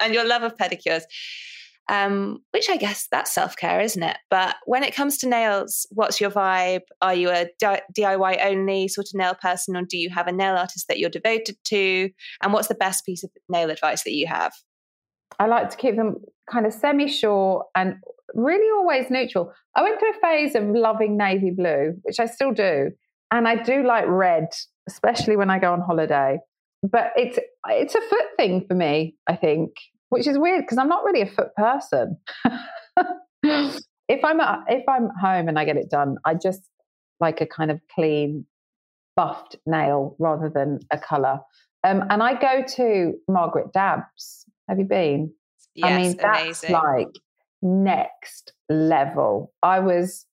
and 0.00 0.14
your 0.14 0.24
love 0.24 0.44
of 0.44 0.56
pedicures, 0.56 1.02
um, 1.88 2.38
which 2.52 2.70
I 2.70 2.76
guess 2.76 3.08
that's 3.10 3.34
self 3.34 3.56
care, 3.56 3.80
isn't 3.80 4.04
it? 4.04 4.18
But 4.30 4.54
when 4.66 4.84
it 4.84 4.94
comes 4.94 5.18
to 5.18 5.28
nails, 5.28 5.84
what's 5.90 6.20
your 6.20 6.30
vibe? 6.30 6.82
Are 7.02 7.14
you 7.14 7.30
a 7.30 7.48
DIY 7.60 8.46
only 8.46 8.86
sort 8.86 9.08
of 9.12 9.18
nail 9.18 9.34
person, 9.34 9.76
or 9.76 9.82
do 9.82 9.98
you 9.98 10.10
have 10.10 10.28
a 10.28 10.32
nail 10.32 10.54
artist 10.54 10.86
that 10.86 11.00
you're 11.00 11.10
devoted 11.10 11.56
to? 11.64 12.08
And 12.40 12.52
what's 12.52 12.68
the 12.68 12.76
best 12.76 13.04
piece 13.04 13.24
of 13.24 13.30
nail 13.48 13.70
advice 13.70 14.04
that 14.04 14.14
you 14.14 14.28
have? 14.28 14.52
I 15.40 15.46
like 15.46 15.70
to 15.70 15.76
keep 15.76 15.96
them 15.96 16.18
kind 16.48 16.66
of 16.66 16.72
semi 16.72 17.08
short 17.08 17.66
and 17.74 17.96
really 18.34 18.70
always 18.70 19.10
neutral. 19.10 19.52
I 19.76 19.82
went 19.82 19.98
through 19.98 20.12
a 20.12 20.20
phase 20.20 20.54
of 20.54 20.64
loving 20.64 21.16
navy 21.16 21.50
blue, 21.50 21.94
which 22.02 22.20
I 22.20 22.26
still 22.26 22.52
do. 22.52 22.90
And 23.30 23.46
I 23.46 23.56
do 23.56 23.84
like 23.84 24.04
red, 24.08 24.48
especially 24.88 25.36
when 25.36 25.50
I 25.50 25.58
go 25.58 25.72
on 25.72 25.80
holiday. 25.80 26.38
But 26.82 27.12
it's 27.16 27.38
it's 27.68 27.94
a 27.94 28.00
foot 28.00 28.26
thing 28.36 28.64
for 28.66 28.74
me, 28.74 29.14
I 29.26 29.36
think, 29.36 29.70
which 30.08 30.26
is 30.26 30.38
weird 30.38 30.64
because 30.64 30.78
I'm 30.78 30.88
not 30.88 31.04
really 31.04 31.20
a 31.20 31.26
foot 31.26 31.54
person. 31.56 32.16
if 33.42 34.24
I'm 34.24 34.40
at, 34.40 34.60
if 34.68 34.88
I'm 34.88 35.10
home 35.20 35.48
and 35.48 35.58
I 35.58 35.64
get 35.64 35.76
it 35.76 35.90
done, 35.90 36.16
I 36.24 36.34
just 36.34 36.62
like 37.20 37.40
a 37.40 37.46
kind 37.46 37.70
of 37.70 37.80
clean, 37.94 38.46
buffed 39.14 39.56
nail 39.66 40.16
rather 40.18 40.48
than 40.48 40.80
a 40.90 40.98
color. 40.98 41.40
Um, 41.84 42.04
and 42.10 42.22
I 42.22 42.34
go 42.34 42.64
to 42.76 43.14
Margaret 43.28 43.72
Dabbs. 43.72 44.46
Have 44.68 44.78
you 44.78 44.84
been? 44.84 45.32
Yes, 45.74 45.90
I 45.90 45.96
mean, 45.96 46.16
that's 46.16 46.64
amazing. 46.64 46.72
like 46.72 47.14
next 47.62 48.52
level. 48.68 49.52
I 49.62 49.80
was 49.80 50.26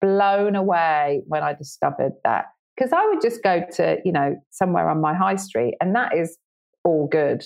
blown 0.00 0.56
away 0.56 1.22
when 1.26 1.42
I 1.42 1.54
discovered 1.54 2.12
that 2.24 2.46
because 2.76 2.92
I 2.92 3.06
would 3.06 3.20
just 3.22 3.42
go 3.42 3.64
to, 3.76 3.98
you 4.04 4.12
know, 4.12 4.36
somewhere 4.50 4.88
on 4.88 5.00
my 5.00 5.14
high 5.14 5.36
street 5.36 5.74
and 5.80 5.94
that 5.94 6.16
is 6.16 6.36
all 6.84 7.08
good. 7.10 7.44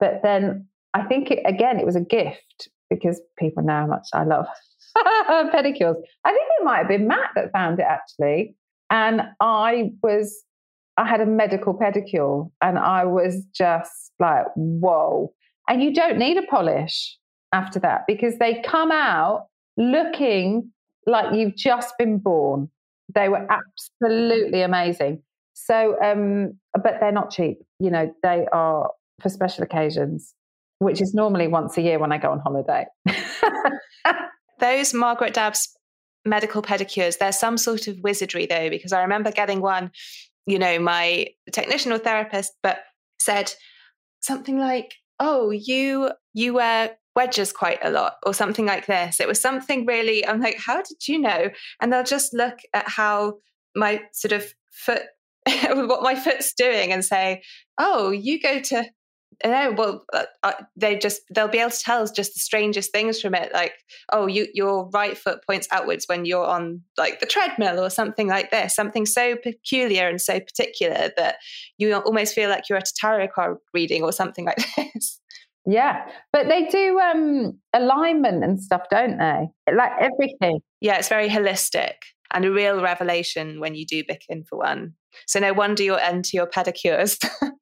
But 0.00 0.20
then 0.22 0.68
I 0.94 1.02
think 1.04 1.30
it, 1.30 1.40
again, 1.44 1.78
it 1.78 1.86
was 1.86 1.96
a 1.96 2.00
gift 2.00 2.68
because 2.88 3.20
people 3.38 3.62
know 3.62 3.72
how 3.72 3.86
much 3.86 4.08
I 4.12 4.24
love 4.24 4.46
pedicures. 4.96 5.96
I 6.24 6.30
think 6.30 6.48
it 6.60 6.64
might 6.64 6.78
have 6.78 6.88
been 6.88 7.08
Matt 7.08 7.30
that 7.34 7.52
found 7.52 7.80
it 7.80 7.86
actually. 7.88 8.54
And 8.90 9.22
I 9.40 9.90
was, 10.02 10.44
I 10.96 11.06
had 11.06 11.20
a 11.20 11.26
medical 11.26 11.74
pedicure 11.74 12.50
and 12.62 12.78
I 12.78 13.04
was 13.04 13.44
just 13.54 14.12
like, 14.18 14.46
whoa. 14.56 15.32
And 15.68 15.82
you 15.82 15.92
don't 15.92 16.18
need 16.18 16.38
a 16.38 16.42
polish 16.42 17.18
after 17.52 17.78
that 17.80 18.04
because 18.06 18.38
they 18.38 18.62
come 18.62 18.92
out 18.92 19.46
looking 19.76 20.70
like 21.06 21.34
you've 21.34 21.56
just 21.56 21.96
been 21.98 22.18
born. 22.18 22.70
They 23.14 23.28
were 23.28 23.46
absolutely 23.50 24.62
amazing. 24.62 25.22
So, 25.54 25.96
um, 26.02 26.58
but 26.74 26.96
they're 27.00 27.12
not 27.12 27.30
cheap. 27.30 27.58
You 27.80 27.90
know, 27.90 28.14
they 28.22 28.46
are 28.52 28.90
for 29.20 29.28
special 29.28 29.64
occasions, 29.64 30.34
which 30.78 31.00
is 31.00 31.14
normally 31.14 31.48
once 31.48 31.76
a 31.76 31.82
year 31.82 31.98
when 31.98 32.12
I 32.12 32.18
go 32.18 32.30
on 32.30 32.38
holiday. 32.38 32.86
Those 34.60 34.92
Margaret 34.92 35.34
Dabbs 35.34 35.76
medical 36.24 36.62
pedicures, 36.62 37.18
there's 37.18 37.38
some 37.38 37.56
sort 37.56 37.88
of 37.88 37.98
wizardry 38.00 38.46
though, 38.46 38.70
because 38.70 38.92
I 38.92 39.02
remember 39.02 39.32
getting 39.32 39.60
one, 39.60 39.90
you 40.46 40.58
know, 40.58 40.78
my 40.78 41.28
technician 41.52 41.92
or 41.92 41.98
therapist, 41.98 42.52
but 42.62 42.80
said 43.18 43.52
something 44.20 44.58
like, 44.58 44.94
Oh, 45.20 45.50
you 45.50 46.10
you 46.34 46.54
wear 46.54 46.96
wedges 47.18 47.52
quite 47.52 47.80
a 47.82 47.90
lot 47.90 48.14
or 48.24 48.32
something 48.32 48.64
like 48.64 48.86
this. 48.86 49.18
It 49.18 49.26
was 49.26 49.40
something 49.40 49.84
really, 49.86 50.24
I'm 50.24 50.40
like, 50.40 50.56
how 50.56 50.76
did 50.76 51.08
you 51.08 51.18
know? 51.18 51.50
And 51.80 51.92
they'll 51.92 52.04
just 52.04 52.32
look 52.32 52.58
at 52.72 52.88
how 52.88 53.38
my 53.74 54.00
sort 54.12 54.30
of 54.30 54.54
foot 54.70 55.02
what 55.70 56.02
my 56.02 56.14
foot's 56.14 56.52
doing 56.52 56.92
and 56.92 57.04
say, 57.04 57.42
"Oh, 57.78 58.10
you 58.10 58.40
go 58.40 58.60
to." 58.60 58.84
No, 59.44 59.72
well, 59.76 60.04
uh, 60.12 60.24
uh, 60.42 60.52
they 60.76 60.98
just 60.98 61.22
they'll 61.32 61.48
be 61.48 61.58
able 61.58 61.70
to 61.70 61.78
tell 61.78 62.04
just 62.06 62.34
the 62.34 62.40
strangest 62.40 62.90
things 62.90 63.20
from 63.20 63.34
it, 63.34 63.52
like, 63.52 63.72
oh, 64.12 64.26
you 64.26 64.48
your 64.52 64.88
right 64.90 65.16
foot 65.16 65.40
points 65.46 65.68
outwards 65.70 66.06
when 66.06 66.24
you're 66.24 66.44
on 66.46 66.82
like 66.96 67.20
the 67.20 67.26
treadmill 67.26 67.78
or 67.78 67.88
something 67.88 68.26
like 68.26 68.50
this, 68.50 68.74
something 68.74 69.06
so 69.06 69.36
peculiar 69.36 70.08
and 70.08 70.20
so 70.20 70.40
particular 70.40 71.10
that 71.16 71.36
you 71.78 71.94
almost 71.94 72.34
feel 72.34 72.50
like 72.50 72.68
you're 72.68 72.78
at 72.78 72.88
a 72.88 72.94
tarot 72.96 73.28
card 73.28 73.58
reading 73.72 74.02
or 74.02 74.12
something 74.12 74.44
like 74.44 74.58
this. 74.76 75.20
Yeah, 75.70 76.06
but 76.32 76.48
they 76.48 76.64
do 76.64 76.98
um 76.98 77.58
alignment 77.74 78.42
and 78.42 78.58
stuff, 78.60 78.84
don't 78.90 79.18
they? 79.18 79.48
Like 79.70 79.92
everything. 80.00 80.60
Yeah, 80.80 80.96
it's 80.96 81.10
very 81.10 81.28
holistic 81.28 81.92
and 82.32 82.46
a 82.46 82.50
real 82.50 82.80
revelation 82.80 83.60
when 83.60 83.74
you 83.74 83.84
do 83.84 84.02
book 84.02 84.20
in 84.30 84.44
for 84.44 84.58
one. 84.58 84.94
So 85.26 85.40
no 85.40 85.52
wonder 85.52 85.82
you're 85.82 86.00
into 86.00 86.30
your 86.32 86.46
pedicures. 86.46 87.18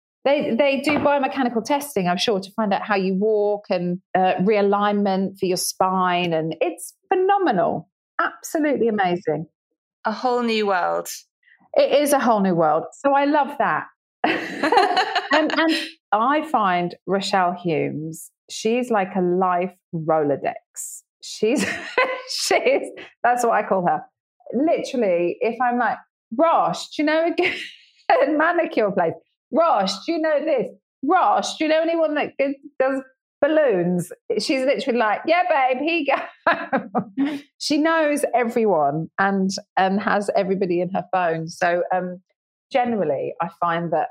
they 0.24 0.54
they 0.56 0.82
do 0.82 0.92
biomechanical 0.98 1.64
testing, 1.64 2.06
I'm 2.06 2.16
sure, 2.16 2.38
to 2.38 2.50
find 2.52 2.72
out 2.72 2.82
how 2.82 2.94
you 2.94 3.14
walk 3.14 3.64
and 3.70 4.00
uh, 4.14 4.34
realignment 4.40 5.40
for 5.40 5.46
your 5.46 5.56
spine, 5.56 6.32
and 6.32 6.54
it's 6.60 6.94
phenomenal, 7.12 7.88
absolutely 8.20 8.86
amazing. 8.86 9.46
A 10.04 10.12
whole 10.12 10.42
new 10.42 10.68
world. 10.68 11.08
It 11.74 12.02
is 12.02 12.12
a 12.12 12.20
whole 12.20 12.40
new 12.40 12.54
world. 12.54 12.84
So 12.92 13.12
I 13.12 13.24
love 13.24 13.56
that. 13.58 13.86
and, 15.32 15.58
and 15.58 15.72
I 16.12 16.42
find 16.50 16.94
Rochelle 17.06 17.54
Humes, 17.54 18.30
she's 18.50 18.90
like 18.90 19.14
a 19.16 19.20
life 19.20 19.74
Rolodex. 19.94 21.02
She's 21.22 21.64
she's 22.28 22.90
that's 23.22 23.44
what 23.44 23.52
I 23.52 23.66
call 23.66 23.86
her 23.86 24.02
literally, 24.52 25.36
if 25.40 25.56
I'm 25.60 25.78
like, 25.78 25.98
Rosh, 26.36 26.86
do 26.96 27.02
you 27.02 27.06
know 27.06 27.34
a 28.10 28.26
manicure 28.36 28.90
place? 28.90 29.14
Rosh, 29.52 29.92
do 30.06 30.12
you 30.12 30.18
know 30.20 30.44
this? 30.44 30.68
Rosh, 31.02 31.56
do 31.58 31.64
you 31.64 31.70
know 31.70 31.82
anyone 31.82 32.14
that 32.14 32.32
does 32.80 33.00
balloons? 33.40 34.10
She's 34.38 34.64
literally 34.64 34.98
like, 34.98 35.20
yeah, 35.26 35.42
babe, 35.48 35.78
you 35.82 36.06
go. 36.06 36.88
she 37.58 37.78
knows 37.78 38.24
everyone 38.34 39.08
and 39.18 39.50
and 39.76 40.00
has 40.00 40.30
everybody 40.36 40.80
in 40.80 40.90
her 40.90 41.04
phone. 41.12 41.48
So 41.48 41.82
um, 41.94 42.20
generally, 42.70 43.34
I 43.40 43.48
find 43.60 43.92
that 43.92 44.08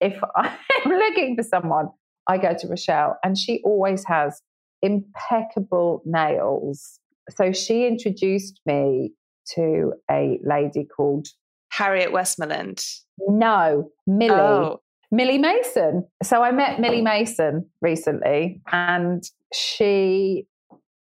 if 0.00 0.20
I'm 0.36 0.52
looking 0.84 1.36
for 1.36 1.42
someone, 1.42 1.88
I 2.26 2.38
go 2.38 2.54
to 2.58 2.68
Rochelle, 2.68 3.18
and 3.22 3.36
she 3.36 3.60
always 3.64 4.04
has 4.06 4.40
impeccable 4.82 6.02
nails. 6.04 7.00
So 7.30 7.52
she 7.52 7.86
introduced 7.86 8.60
me 8.66 9.12
to 9.54 9.92
a 10.10 10.38
lady 10.42 10.84
called 10.84 11.28
Harriet 11.70 12.12
Westmoreland. 12.12 12.84
No, 13.18 13.90
Millie. 14.06 14.34
Oh. 14.34 14.80
Millie 15.10 15.38
Mason. 15.38 16.06
So 16.22 16.42
I 16.42 16.50
met 16.50 16.80
Millie 16.80 17.00
oh. 17.00 17.04
Mason 17.04 17.66
recently, 17.80 18.60
and 18.72 19.22
she, 19.52 20.46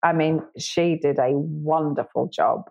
I 0.04 0.14
mean, 0.14 0.42
she 0.58 0.98
did 1.02 1.20
a 1.20 1.32
wonderful 1.32 2.28
job. 2.28 2.70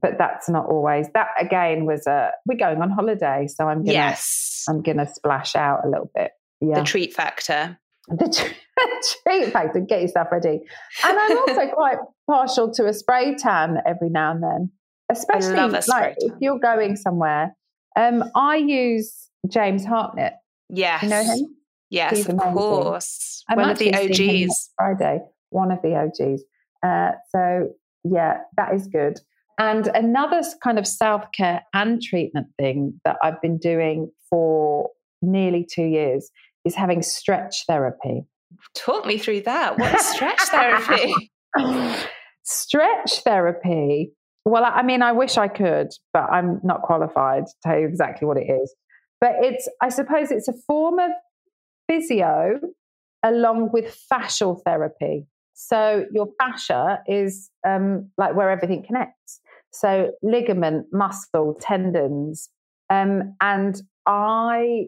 But 0.00 0.18
that's 0.18 0.48
not 0.48 0.66
always. 0.66 1.08
That 1.14 1.28
again 1.40 1.84
was 1.84 2.06
a. 2.06 2.30
We're 2.46 2.58
going 2.58 2.80
on 2.80 2.90
holiday, 2.90 3.48
so 3.48 3.68
I'm 3.68 3.78
gonna. 3.78 3.92
Yes. 3.92 4.64
I'm 4.68 4.82
gonna 4.82 5.06
splash 5.06 5.56
out 5.56 5.80
a 5.84 5.88
little 5.88 6.10
bit. 6.14 6.30
Yeah. 6.60 6.80
The 6.80 6.84
treat 6.84 7.12
factor. 7.12 7.78
The 8.08 8.52
treat 9.26 9.52
factor. 9.52 9.80
Get 9.80 10.02
yourself 10.02 10.28
ready. 10.30 10.60
And 11.04 11.18
I'm 11.18 11.38
also 11.38 11.66
quite 11.74 11.98
partial 12.28 12.72
to 12.74 12.86
a 12.86 12.92
spray 12.92 13.34
tan 13.36 13.78
every 13.86 14.10
now 14.10 14.32
and 14.32 14.42
then 14.42 14.70
especially 15.10 15.56
like 15.88 16.14
if 16.18 16.32
you're 16.40 16.58
going 16.58 16.96
somewhere. 16.96 17.56
Um, 17.96 18.24
I 18.34 18.56
use 18.56 19.28
James 19.48 19.84
Harknett. 19.84 20.36
Yes, 20.68 21.02
you 21.02 21.08
know 21.08 21.22
him. 21.22 21.56
Yes, 21.90 22.28
of 22.28 22.36
course. 22.36 23.44
I'm 23.48 23.58
one 23.58 23.70
of 23.70 23.78
the 23.78 23.92
OGs. 23.92 24.70
Friday, 24.76 25.20
one 25.50 25.72
of 25.72 25.82
the 25.82 25.96
OGs. 25.96 26.42
Uh, 26.86 27.12
so 27.30 27.70
yeah, 28.04 28.38
that 28.56 28.74
is 28.74 28.86
good. 28.86 29.20
And 29.60 29.86
another 29.88 30.40
kind 30.62 30.78
of 30.78 30.86
self 30.86 31.24
care 31.32 31.62
and 31.74 32.02
treatment 32.02 32.48
thing 32.58 33.00
that 33.04 33.16
I've 33.22 33.40
been 33.40 33.58
doing 33.58 34.10
for 34.28 34.90
nearly 35.22 35.66
two 35.70 35.84
years 35.84 36.30
is 36.64 36.74
having 36.74 37.02
stretch 37.02 37.64
therapy. 37.66 38.24
Talk 38.74 39.06
me 39.06 39.18
through 39.18 39.42
that. 39.42 39.78
What 39.78 39.94
is 39.94 40.06
stretch 40.06 40.40
therapy? 40.50 41.30
stretch 42.42 43.20
therapy 43.22 44.12
well, 44.44 44.64
I 44.64 44.82
mean, 44.82 45.02
I 45.02 45.12
wish 45.12 45.36
I 45.36 45.48
could, 45.48 45.88
but 46.12 46.24
I'm 46.30 46.60
not 46.64 46.82
qualified 46.82 47.46
to 47.46 47.52
tell 47.62 47.78
you 47.78 47.86
exactly 47.86 48.26
what 48.26 48.36
it 48.36 48.50
is. 48.50 48.74
But 49.20 49.32
it's, 49.40 49.68
I 49.82 49.90
suppose, 49.90 50.30
it's 50.30 50.48
a 50.48 50.54
form 50.66 50.98
of 50.98 51.10
physio 51.88 52.58
along 53.22 53.70
with 53.72 53.96
fascial 54.10 54.60
therapy. 54.64 55.26
So 55.52 56.06
your 56.12 56.28
fascia 56.38 57.00
is 57.06 57.50
um, 57.66 58.10
like 58.16 58.34
where 58.34 58.50
everything 58.50 58.82
connects. 58.82 59.40
So 59.72 60.12
ligament, 60.22 60.86
muscle, 60.92 61.56
tendons. 61.60 62.48
Um, 62.88 63.36
and 63.40 63.80
I 64.06 64.86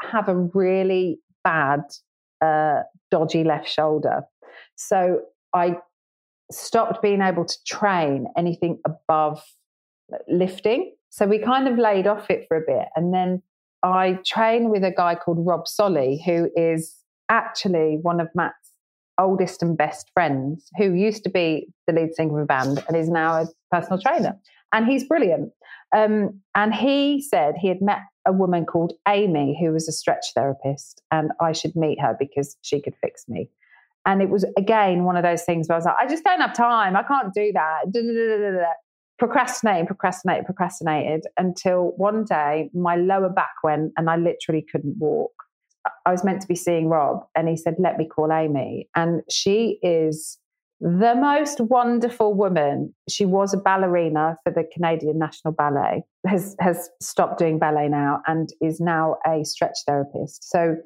have 0.00 0.28
a 0.28 0.36
really 0.36 1.18
bad, 1.44 1.80
uh, 2.40 2.82
dodgy 3.10 3.44
left 3.44 3.68
shoulder. 3.68 4.22
So 4.76 5.20
I 5.54 5.76
stopped 6.50 7.02
being 7.02 7.22
able 7.22 7.44
to 7.44 7.56
train 7.66 8.26
anything 8.36 8.78
above 8.84 9.42
lifting. 10.28 10.94
So 11.10 11.26
we 11.26 11.38
kind 11.38 11.68
of 11.68 11.78
laid 11.78 12.06
off 12.06 12.30
it 12.30 12.46
for 12.48 12.56
a 12.56 12.60
bit. 12.66 12.88
And 12.96 13.12
then 13.12 13.42
I 13.82 14.18
train 14.26 14.70
with 14.70 14.84
a 14.84 14.92
guy 14.92 15.14
called 15.14 15.38
Rob 15.46 15.66
Solly, 15.66 16.22
who 16.24 16.50
is 16.54 16.96
actually 17.28 17.98
one 18.00 18.20
of 18.20 18.28
Matt's 18.34 18.69
oldest 19.20 19.62
and 19.62 19.76
best 19.76 20.10
friends, 20.14 20.68
who 20.76 20.94
used 20.94 21.22
to 21.24 21.30
be 21.30 21.68
the 21.86 21.92
lead 21.92 22.14
singer 22.14 22.38
of 22.40 22.44
a 22.44 22.46
band 22.46 22.82
and 22.88 22.96
is 22.96 23.08
now 23.08 23.42
a 23.42 23.46
personal 23.70 24.00
trainer. 24.00 24.38
And 24.72 24.86
he's 24.86 25.04
brilliant. 25.04 25.52
Um, 25.94 26.40
and 26.54 26.74
he 26.74 27.20
said 27.20 27.54
he 27.56 27.68
had 27.68 27.82
met 27.82 28.00
a 28.26 28.32
woman 28.32 28.64
called 28.64 28.92
Amy, 29.08 29.58
who 29.60 29.72
was 29.72 29.88
a 29.88 29.92
stretch 29.92 30.26
therapist, 30.34 31.02
and 31.10 31.32
I 31.40 31.52
should 31.52 31.74
meet 31.74 32.00
her 32.00 32.16
because 32.18 32.56
she 32.62 32.80
could 32.80 32.94
fix 33.00 33.28
me. 33.28 33.50
And 34.06 34.22
it 34.22 34.30
was 34.30 34.44
again 34.56 35.04
one 35.04 35.16
of 35.16 35.22
those 35.22 35.42
things 35.42 35.68
where 35.68 35.76
I 35.76 35.78
was 35.78 35.84
like, 35.84 35.96
I 36.00 36.06
just 36.06 36.24
don't 36.24 36.40
have 36.40 36.54
time. 36.54 36.96
I 36.96 37.02
can't 37.02 37.34
do 37.34 37.52
that. 37.52 38.74
Procrastinate, 39.18 39.86
procrastinate, 39.86 40.46
procrastinated 40.46 41.26
until 41.36 41.92
one 41.96 42.24
day 42.24 42.70
my 42.72 42.96
lower 42.96 43.28
back 43.28 43.52
went 43.62 43.92
and 43.96 44.08
I 44.08 44.16
literally 44.16 44.64
couldn't 44.72 44.96
walk. 44.98 45.32
I 46.06 46.10
was 46.10 46.24
meant 46.24 46.42
to 46.42 46.48
be 46.48 46.54
seeing 46.56 46.88
Rob 46.88 47.24
and 47.34 47.48
he 47.48 47.56
said, 47.56 47.76
Let 47.78 47.96
me 47.96 48.06
call 48.06 48.32
Amy. 48.32 48.88
And 48.94 49.22
she 49.30 49.78
is 49.82 50.38
the 50.80 51.14
most 51.14 51.60
wonderful 51.60 52.34
woman. 52.34 52.94
She 53.08 53.24
was 53.24 53.52
a 53.52 53.58
ballerina 53.58 54.36
for 54.44 54.52
the 54.52 54.64
Canadian 54.72 55.18
National 55.18 55.52
Ballet, 55.52 56.04
has, 56.26 56.56
has 56.58 56.88
stopped 57.02 57.38
doing 57.38 57.58
ballet 57.58 57.88
now 57.88 58.22
and 58.26 58.48
is 58.60 58.80
now 58.80 59.16
a 59.26 59.44
stretch 59.44 59.76
therapist. 59.86 60.50
So 60.50 60.76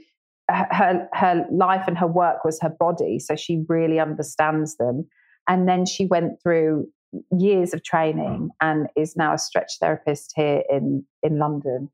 her 0.51 1.09
her 1.13 1.47
life 1.51 1.85
and 1.87 1.97
her 1.97 2.07
work 2.07 2.45
was 2.45 2.61
her 2.61 2.69
body 2.69 3.19
so 3.19 3.35
she 3.35 3.65
really 3.69 3.99
understands 3.99 4.77
them 4.77 5.07
and 5.49 5.69
then 5.69 5.87
she 5.87 6.07
went 6.07 6.33
through 6.43 6.87
years 7.39 7.73
of 7.73 7.83
training 7.83 8.51
and 8.61 8.89
is 8.97 9.17
now 9.17 9.33
a 9.33 9.39
stretch 9.39 9.73
therapist 9.81 10.33
here 10.37 10.63
in 10.69 11.05
in 11.23 11.39
London 11.39 11.91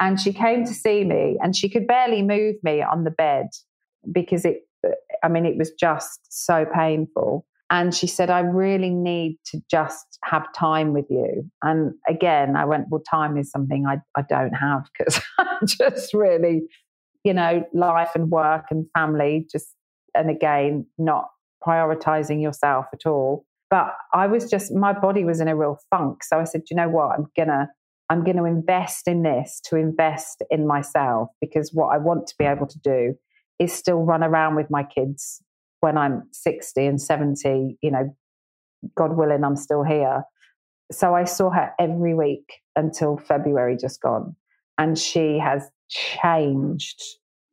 and 0.00 0.20
she 0.20 0.32
came 0.32 0.64
to 0.64 0.74
see 0.74 1.04
me 1.04 1.36
and 1.42 1.56
she 1.56 1.68
could 1.68 1.86
barely 1.86 2.22
move 2.22 2.56
me 2.62 2.82
on 2.82 3.04
the 3.04 3.10
bed 3.10 3.46
because 4.10 4.44
it 4.44 4.62
I 5.22 5.28
mean 5.28 5.46
it 5.46 5.56
was 5.56 5.72
just 5.72 6.20
so 6.28 6.64
painful 6.64 7.44
and 7.70 7.94
she 7.94 8.06
said 8.06 8.30
I 8.30 8.40
really 8.40 8.90
need 8.90 9.38
to 9.46 9.60
just 9.70 10.18
have 10.24 10.52
time 10.54 10.92
with 10.92 11.06
you 11.10 11.50
and 11.62 11.92
again 12.08 12.56
I 12.56 12.64
went 12.64 12.86
well 12.90 13.02
time 13.08 13.36
is 13.36 13.50
something 13.50 13.86
I 13.86 13.98
I 14.16 14.22
don't 14.28 14.54
have 14.54 14.88
because 14.96 15.20
I'm 15.38 15.66
just 15.66 16.14
really 16.14 16.62
you 17.24 17.34
know, 17.34 17.64
life 17.74 18.10
and 18.14 18.30
work 18.30 18.66
and 18.70 18.86
family, 18.96 19.46
just, 19.50 19.68
and 20.14 20.30
again, 20.30 20.86
not 20.96 21.26
prioritizing 21.66 22.42
yourself 22.42 22.86
at 22.92 23.06
all. 23.06 23.44
But 23.70 23.94
I 24.14 24.26
was 24.28 24.50
just, 24.50 24.72
my 24.72 24.92
body 24.92 25.24
was 25.24 25.40
in 25.40 25.48
a 25.48 25.56
real 25.56 25.78
funk. 25.90 26.24
So 26.24 26.40
I 26.40 26.44
said, 26.44 26.62
you 26.70 26.76
know 26.76 26.88
what? 26.88 27.18
I'm 27.18 27.26
going 27.36 27.48
to, 27.48 27.68
I'm 28.10 28.24
going 28.24 28.36
to 28.38 28.44
invest 28.44 29.06
in 29.06 29.22
this 29.22 29.60
to 29.66 29.76
invest 29.76 30.42
in 30.50 30.66
myself 30.66 31.28
because 31.40 31.72
what 31.72 31.94
I 31.94 31.98
want 31.98 32.26
to 32.28 32.34
be 32.38 32.44
able 32.44 32.66
to 32.66 32.78
do 32.78 33.14
is 33.58 33.72
still 33.72 33.98
run 33.98 34.22
around 34.22 34.54
with 34.54 34.70
my 34.70 34.82
kids 34.82 35.42
when 35.80 35.98
I'm 35.98 36.24
60 36.32 36.86
and 36.86 37.00
70, 37.00 37.78
you 37.82 37.90
know, 37.90 38.16
God 38.96 39.16
willing, 39.16 39.44
I'm 39.44 39.56
still 39.56 39.82
here. 39.82 40.22
So 40.90 41.14
I 41.14 41.24
saw 41.24 41.50
her 41.50 41.72
every 41.78 42.14
week 42.14 42.62
until 42.76 43.16
February 43.16 43.76
just 43.76 44.00
gone. 44.00 44.34
And 44.78 44.98
she 44.98 45.38
has 45.38 45.68
changed 45.88 47.02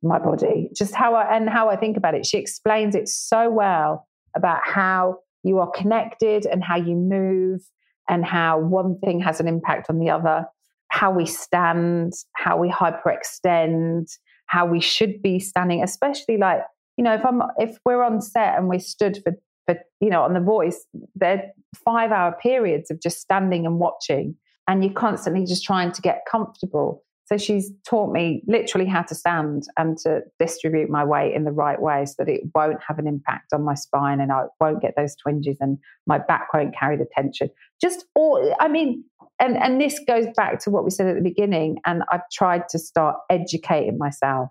my 0.02 0.20
body, 0.20 0.70
just 0.76 0.94
how 0.94 1.16
I 1.16 1.36
and 1.36 1.50
how 1.50 1.70
I 1.70 1.76
think 1.76 1.98
about 1.98 2.16
it. 2.16 2.26
She 2.26 2.38
explains 2.38 2.96
it 2.96 3.08
so 3.10 3.50
well 3.50 4.08
about 4.36 4.62
how 4.64 5.20
you 5.44 5.60
are 5.60 5.70
connected 5.72 6.46
and 6.46 6.64
how 6.64 6.78
you 6.78 6.96
move 6.96 7.62
and 8.10 8.26
how 8.26 8.60
one 8.60 9.00
thing 9.00 9.20
has 9.22 9.40
an 9.40 9.48
impact 9.48 9.90
on 9.90 10.00
the 10.00 10.10
other. 10.10 10.46
how 10.90 11.12
we 11.12 11.26
stand, 11.26 12.14
how 12.36 12.58
we 12.58 12.70
hyperextend, 12.70 14.08
how 14.46 14.66
we 14.66 14.80
should 14.80 15.22
be 15.22 15.40
standing, 15.40 15.84
especially 15.84 16.38
like, 16.38 16.62
you 16.98 17.04
know, 17.04 17.14
if 17.14 17.26
I'm 17.26 17.42
if 17.58 17.78
we're 17.86 18.04
on 18.04 18.22
set 18.22 18.58
and 18.58 18.70
we 18.70 18.80
stood 18.80 19.20
for 19.24 19.34
for 19.66 19.76
you 20.00 20.10
know 20.10 20.22
on 20.24 20.34
the 20.34 20.40
voice, 20.40 20.86
they're 21.16 21.52
five 21.84 22.12
hour 22.12 22.38
periods 22.42 22.90
of 22.92 23.02
just 23.02 23.20
standing 23.20 23.66
and 23.66 23.80
watching, 23.80 24.36
and 24.68 24.84
you're 24.84 24.94
constantly 24.94 25.46
just 25.46 25.66
trying 25.66 25.92
to 25.92 26.02
get 26.02 26.22
comfortable. 26.30 27.04
So 27.26 27.38
she's 27.38 27.72
taught 27.88 28.14
me 28.14 28.44
literally 28.46 28.86
how 28.86 29.02
to 29.02 29.16
stand 29.16 29.64
and 29.78 29.98
to 30.00 30.22
distribute 30.40 30.92
my 30.92 31.04
weight 31.04 31.34
in 31.34 31.44
the 31.44 31.52
right 31.52 31.82
way 31.82 32.06
so 32.06 32.14
that 32.20 32.30
it 32.30 32.42
won't 32.54 32.80
have 32.88 33.00
an 33.00 33.08
impact 33.08 33.52
on 33.52 33.64
my 33.64 33.74
spine 33.74 34.22
and 34.22 34.32
I 34.32 34.44
won't 34.60 34.82
get 34.82 34.94
those 34.96 35.16
twinges 35.16 35.58
and 35.60 35.80
my 36.06 36.20
back 36.20 36.54
won't 36.54 36.76
carry 36.76 36.98
the 36.98 37.08
tension. 37.12 37.50
Just 37.82 38.06
all, 38.14 38.56
I 38.60 38.68
mean, 38.68 39.04
and, 39.40 39.58
and 39.58 39.82
this 39.82 40.00
goes 40.08 40.28
back 40.36 40.60
to 40.62 40.70
what 40.70 40.84
we 40.84 40.92
said 40.92 41.08
at 41.08 41.16
the 41.16 41.22
beginning. 41.22 41.80
And 41.86 42.04
I've 42.12 42.30
tried 42.32 42.70
to 42.70 42.80
start 42.80 43.18
educating 43.32 43.98
myself 43.98 44.50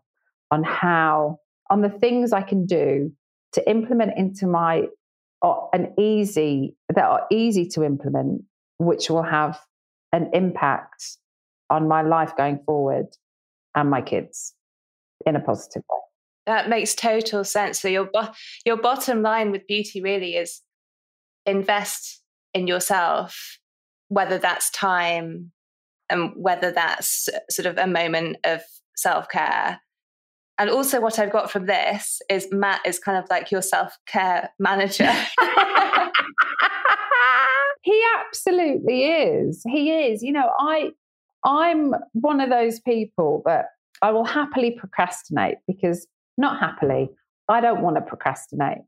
on 0.50 0.64
how, 0.64 1.38
on 1.70 1.80
the 1.80 1.90
things 1.90 2.32
I 2.32 2.42
can 2.42 2.66
do 2.66 3.12
to 3.52 3.70
implement 3.70 4.18
into 4.18 4.48
my, 4.48 4.88
uh, 5.42 5.54
an 5.72 5.94
easy, 5.96 6.76
that 6.92 7.04
are 7.04 7.24
easy 7.30 7.68
to 7.68 7.84
implement, 7.84 8.42
which 8.78 9.08
will 9.08 9.22
have 9.22 9.60
an 10.12 10.30
impact 10.32 11.18
on 11.74 11.88
my 11.88 12.02
life 12.02 12.36
going 12.36 12.60
forward 12.64 13.06
and 13.74 13.90
my 13.90 14.00
kids 14.00 14.54
in 15.26 15.36
a 15.36 15.40
positive 15.40 15.82
way. 15.90 15.98
That 16.46 16.68
makes 16.68 16.94
total 16.94 17.44
sense. 17.44 17.80
So 17.80 17.88
your 17.88 18.08
bo- 18.12 18.32
your 18.64 18.76
bottom 18.76 19.22
line 19.22 19.50
with 19.50 19.66
beauty 19.66 20.02
really 20.02 20.36
is 20.36 20.60
invest 21.46 22.22
in 22.52 22.66
yourself, 22.66 23.58
whether 24.08 24.38
that's 24.38 24.70
time 24.70 25.52
and 26.10 26.32
whether 26.36 26.70
that's 26.70 27.28
sort 27.50 27.66
of 27.66 27.78
a 27.78 27.86
moment 27.86 28.36
of 28.44 28.60
self 28.96 29.28
care. 29.28 29.80
And 30.58 30.70
also, 30.70 31.00
what 31.00 31.18
I've 31.18 31.32
got 31.32 31.50
from 31.50 31.66
this 31.66 32.20
is 32.30 32.46
Matt 32.52 32.80
is 32.86 32.98
kind 32.98 33.18
of 33.18 33.24
like 33.30 33.50
your 33.50 33.62
self 33.62 33.96
care 34.06 34.50
manager. 34.58 35.10
he 37.82 38.04
absolutely 38.20 39.04
is. 39.04 39.62
He 39.66 39.90
is. 39.90 40.22
You 40.22 40.32
know, 40.32 40.50
I 40.58 40.90
I'm 41.44 41.94
one 42.12 42.40
of 42.40 42.50
those 42.50 42.80
people 42.80 43.42
that 43.44 43.66
I 44.02 44.10
will 44.10 44.24
happily 44.24 44.70
procrastinate 44.72 45.58
because 45.66 46.06
not 46.36 46.58
happily, 46.58 47.10
I 47.48 47.60
don't 47.60 47.82
want 47.82 47.96
to 47.96 48.02
procrastinate. 48.02 48.78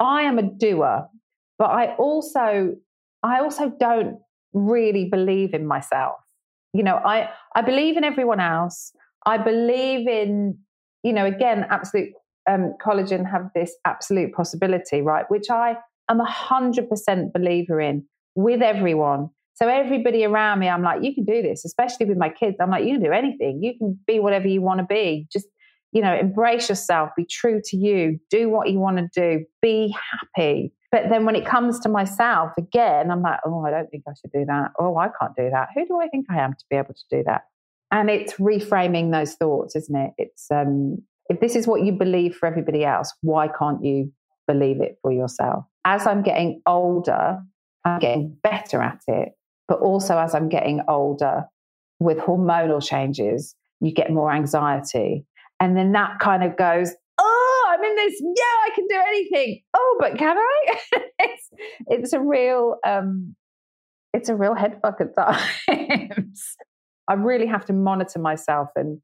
I 0.00 0.22
am 0.22 0.38
a 0.38 0.42
doer, 0.42 1.06
but 1.58 1.66
I 1.70 1.94
also 1.96 2.74
I 3.22 3.40
also 3.40 3.72
don't 3.80 4.18
really 4.52 5.08
believe 5.08 5.54
in 5.54 5.66
myself. 5.66 6.16
You 6.72 6.82
know, 6.82 6.96
I 6.96 7.28
I 7.54 7.62
believe 7.62 7.96
in 7.96 8.04
everyone 8.04 8.40
else. 8.40 8.92
I 9.24 9.38
believe 9.38 10.06
in, 10.06 10.58
you 11.02 11.12
know, 11.12 11.26
again, 11.26 11.66
absolute 11.70 12.10
um, 12.48 12.74
collagen 12.84 13.28
have 13.28 13.50
this 13.54 13.74
absolute 13.84 14.32
possibility, 14.32 15.02
right? 15.02 15.24
Which 15.28 15.50
I 15.50 15.76
am 16.08 16.20
a 16.20 16.30
hundred 16.30 16.88
percent 16.88 17.32
believer 17.32 17.80
in 17.80 18.06
with 18.34 18.62
everyone. 18.62 19.30
So 19.56 19.68
everybody 19.68 20.24
around 20.24 20.58
me, 20.58 20.68
I'm 20.68 20.82
like, 20.82 21.02
you 21.02 21.14
can 21.14 21.24
do 21.24 21.40
this, 21.40 21.64
especially 21.64 22.04
with 22.04 22.18
my 22.18 22.28
kids. 22.28 22.56
I'm 22.60 22.70
like, 22.70 22.84
you 22.84 22.94
can 22.94 23.02
do 23.02 23.12
anything. 23.12 23.62
You 23.62 23.76
can 23.76 23.98
be 24.06 24.20
whatever 24.20 24.46
you 24.46 24.60
want 24.60 24.80
to 24.80 24.86
be. 24.86 25.26
Just, 25.32 25.46
you 25.92 26.02
know, 26.02 26.14
embrace 26.14 26.68
yourself, 26.68 27.10
be 27.16 27.24
true 27.24 27.62
to 27.64 27.76
you, 27.76 28.20
do 28.28 28.50
what 28.50 28.70
you 28.70 28.78
want 28.78 28.98
to 28.98 29.08
do, 29.14 29.46
be 29.62 29.94
happy. 30.12 30.74
But 30.92 31.08
then 31.08 31.24
when 31.24 31.36
it 31.36 31.46
comes 31.46 31.80
to 31.80 31.88
myself, 31.88 32.52
again, 32.58 33.10
I'm 33.10 33.22
like, 33.22 33.40
oh, 33.46 33.64
I 33.64 33.70
don't 33.70 33.90
think 33.90 34.04
I 34.06 34.12
should 34.20 34.30
do 34.30 34.44
that. 34.44 34.72
Oh, 34.78 34.98
I 34.98 35.08
can't 35.18 35.34
do 35.34 35.48
that. 35.50 35.68
Who 35.74 35.86
do 35.86 36.00
I 36.00 36.08
think 36.08 36.26
I 36.30 36.38
am 36.38 36.52
to 36.52 36.64
be 36.68 36.76
able 36.76 36.94
to 36.94 37.04
do 37.10 37.22
that? 37.24 37.44
And 37.90 38.10
it's 38.10 38.34
reframing 38.34 39.10
those 39.10 39.34
thoughts, 39.34 39.74
isn't 39.74 39.96
it? 39.96 40.12
It's 40.18 40.50
um, 40.50 41.02
if 41.30 41.40
this 41.40 41.56
is 41.56 41.66
what 41.66 41.82
you 41.82 41.92
believe 41.92 42.36
for 42.36 42.46
everybody 42.46 42.84
else, 42.84 43.14
why 43.22 43.48
can't 43.48 43.82
you 43.82 44.12
believe 44.46 44.82
it 44.82 44.98
for 45.00 45.12
yourself? 45.12 45.64
As 45.86 46.06
I'm 46.06 46.22
getting 46.22 46.60
older, 46.66 47.38
I'm 47.86 48.00
getting 48.00 48.36
better 48.42 48.82
at 48.82 49.00
it. 49.06 49.32
But 49.68 49.80
also, 49.80 50.18
as 50.18 50.34
I'm 50.34 50.48
getting 50.48 50.80
older, 50.88 51.44
with 51.98 52.18
hormonal 52.18 52.86
changes, 52.86 53.54
you 53.80 53.92
get 53.92 54.10
more 54.10 54.32
anxiety. 54.32 55.24
And 55.60 55.76
then 55.76 55.92
that 55.92 56.18
kind 56.20 56.44
of 56.44 56.56
goes, 56.56 56.92
oh, 57.18 57.66
I'm 57.72 57.82
in 57.82 57.96
this, 57.96 58.20
yeah, 58.20 58.42
I 58.42 58.70
can 58.74 58.86
do 58.88 59.02
anything. 59.08 59.62
Oh, 59.74 59.96
but 59.98 60.18
can 60.18 60.36
I? 60.36 60.78
it's, 61.18 61.50
it's 61.86 62.12
a 62.12 62.20
real, 62.20 62.76
um, 62.86 63.34
it's 64.12 64.28
a 64.28 64.34
real 64.34 64.54
headfuck 64.54 65.00
at 65.00 65.14
times. 65.68 66.56
I 67.08 67.14
really 67.14 67.46
have 67.46 67.64
to 67.66 67.72
monitor 67.72 68.18
myself 68.18 68.68
and 68.76 69.00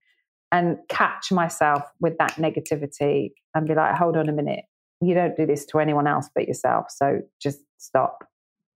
and 0.50 0.76
catch 0.90 1.32
myself 1.32 1.82
with 1.98 2.18
that 2.18 2.32
negativity 2.32 3.30
and 3.54 3.66
be 3.66 3.74
like, 3.74 3.96
hold 3.96 4.18
on 4.18 4.28
a 4.28 4.32
minute, 4.32 4.64
you 5.00 5.14
don't 5.14 5.34
do 5.34 5.46
this 5.46 5.64
to 5.64 5.78
anyone 5.78 6.06
else 6.06 6.28
but 6.34 6.46
yourself. 6.46 6.86
So 6.90 7.20
just 7.40 7.60
stop. 7.78 8.26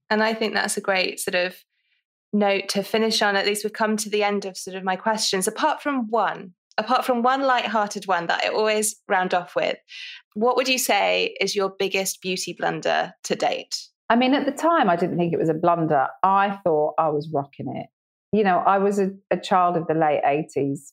And 0.08 0.22
I 0.22 0.32
think 0.32 0.54
that's 0.54 0.78
a 0.78 0.80
great 0.80 1.20
sort 1.20 1.34
of 1.34 1.54
note 2.36 2.68
to 2.70 2.82
finish 2.82 3.22
on, 3.22 3.36
at 3.36 3.46
least 3.46 3.64
we've 3.64 3.72
come 3.72 3.96
to 3.98 4.10
the 4.10 4.22
end 4.22 4.44
of 4.44 4.56
sort 4.56 4.76
of 4.76 4.84
my 4.84 4.96
questions. 4.96 5.48
Apart 5.48 5.82
from 5.82 6.08
one, 6.10 6.52
apart 6.78 7.04
from 7.04 7.22
one 7.22 7.42
light-hearted 7.42 8.06
one 8.06 8.26
that 8.26 8.44
I 8.44 8.48
always 8.48 8.96
round 9.08 9.34
off 9.34 9.56
with, 9.56 9.76
what 10.34 10.56
would 10.56 10.68
you 10.68 10.78
say 10.78 11.34
is 11.40 11.56
your 11.56 11.72
biggest 11.78 12.20
beauty 12.20 12.54
blunder 12.58 13.14
to 13.24 13.34
date? 13.34 13.76
I 14.08 14.16
mean, 14.16 14.34
at 14.34 14.46
the 14.46 14.52
time, 14.52 14.88
I 14.88 14.96
didn't 14.96 15.16
think 15.16 15.32
it 15.32 15.38
was 15.38 15.48
a 15.48 15.54
blunder. 15.54 16.06
I 16.22 16.58
thought 16.62 16.94
I 16.98 17.08
was 17.08 17.28
rocking 17.32 17.74
it. 17.74 17.86
You 18.32 18.44
know, 18.44 18.58
I 18.58 18.78
was 18.78 18.98
a, 18.98 19.10
a 19.30 19.36
child 19.36 19.76
of 19.76 19.86
the 19.86 19.94
late 19.94 20.22
80s. 20.24 20.92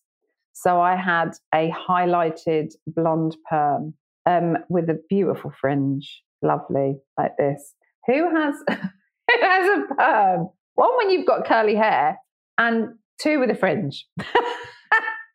So 0.53 0.79
I 0.79 0.95
had 0.95 1.32
a 1.53 1.71
highlighted 1.71 2.73
blonde 2.88 3.36
perm 3.49 3.95
um, 4.25 4.58
with 4.69 4.89
a 4.89 4.99
beautiful 5.10 5.51
fringe, 5.60 6.23
lovely, 6.41 6.95
like 7.17 7.38
this. 7.38 7.73
Who 8.08 8.36
has 8.36 8.56
who 8.69 9.41
has 9.41 9.69
a 9.69 9.95
perm 9.95 10.49
one, 10.75 10.89
when 10.97 11.09
you've 11.09 11.25
got 11.25 11.45
curly 11.45 11.75
hair, 11.75 12.17
and 12.57 12.95
two 13.19 13.39
with 13.39 13.49
a 13.49 13.55
fringe. 13.55 14.05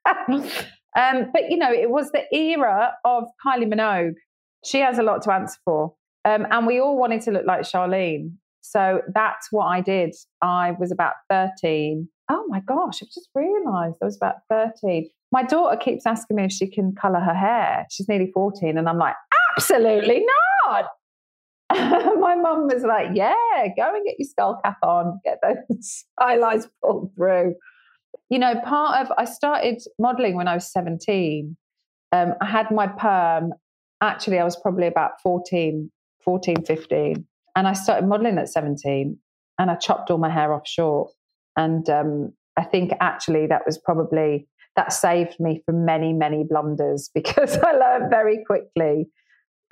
um, 0.06 1.30
but 1.32 1.50
you 1.50 1.56
know, 1.56 1.72
it 1.72 1.90
was 1.90 2.10
the 2.12 2.22
era 2.34 2.92
of 3.04 3.24
Kylie 3.44 3.72
Minogue. 3.72 4.14
She 4.64 4.80
has 4.80 4.98
a 4.98 5.02
lot 5.02 5.22
to 5.22 5.32
answer 5.32 5.58
for. 5.64 5.94
Um, 6.24 6.46
and 6.50 6.66
we 6.66 6.80
all 6.80 6.98
wanted 6.98 7.22
to 7.22 7.30
look 7.30 7.46
like 7.46 7.60
Charlene. 7.62 8.32
So 8.60 9.00
that's 9.14 9.48
what 9.50 9.66
I 9.66 9.80
did. 9.80 10.14
I 10.42 10.72
was 10.72 10.92
about 10.92 11.14
13. 11.30 12.08
Oh 12.30 12.44
my 12.48 12.60
gosh, 12.60 13.02
I've 13.02 13.08
just 13.08 13.30
realized 13.34 13.96
I 14.02 14.04
was 14.04 14.16
about 14.16 14.36
13. 14.50 15.08
My 15.32 15.42
daughter 15.42 15.76
keeps 15.76 16.04
asking 16.04 16.36
me 16.36 16.44
if 16.44 16.52
she 16.52 16.70
can 16.70 16.94
color 16.94 17.20
her 17.20 17.34
hair. 17.34 17.86
She's 17.90 18.08
nearly 18.08 18.30
14. 18.32 18.76
And 18.76 18.88
I'm 18.88 18.98
like, 18.98 19.14
absolutely 19.56 20.24
not. 20.66 20.86
my 21.74 22.34
mum 22.34 22.66
was 22.66 22.82
like, 22.82 23.10
Yeah, 23.14 23.34
go 23.76 23.94
and 23.94 24.04
get 24.04 24.16
your 24.18 24.28
skull 24.28 24.60
cap 24.64 24.78
on, 24.82 25.20
get 25.24 25.38
those 25.42 26.04
highlights 26.18 26.68
pulled 26.82 27.14
through. 27.14 27.54
You 28.30 28.38
know, 28.38 28.60
part 28.60 29.00
of, 29.00 29.12
I 29.16 29.24
started 29.24 29.82
modeling 29.98 30.36
when 30.36 30.48
I 30.48 30.54
was 30.54 30.70
17. 30.70 31.56
Um, 32.12 32.34
I 32.40 32.46
had 32.46 32.70
my 32.70 32.86
perm. 32.86 33.52
Actually, 34.00 34.38
I 34.38 34.44
was 34.44 34.56
probably 34.56 34.86
about 34.86 35.20
14, 35.22 35.90
14, 36.24 36.64
15. 36.64 37.26
And 37.56 37.68
I 37.68 37.72
started 37.72 38.06
modeling 38.06 38.38
at 38.38 38.48
17 38.48 39.18
and 39.58 39.70
I 39.70 39.74
chopped 39.74 40.10
all 40.10 40.18
my 40.18 40.30
hair 40.30 40.52
off 40.52 40.66
short. 40.66 41.10
And 41.56 41.88
um, 41.90 42.32
I 42.56 42.64
think 42.64 42.92
actually 43.00 43.46
that 43.48 43.66
was 43.66 43.78
probably, 43.78 44.46
that 44.76 44.92
saved 44.92 45.40
me 45.40 45.62
from 45.66 45.84
many, 45.84 46.12
many 46.12 46.44
blunders 46.44 47.10
because 47.14 47.58
I 47.58 47.72
learned 47.72 48.10
very 48.10 48.44
quickly 48.44 49.08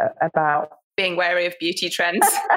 uh, 0.02 0.08
about 0.20 0.70
being 0.96 1.16
wary 1.16 1.46
of 1.46 1.54
beauty 1.60 1.88
trends. 1.88 2.26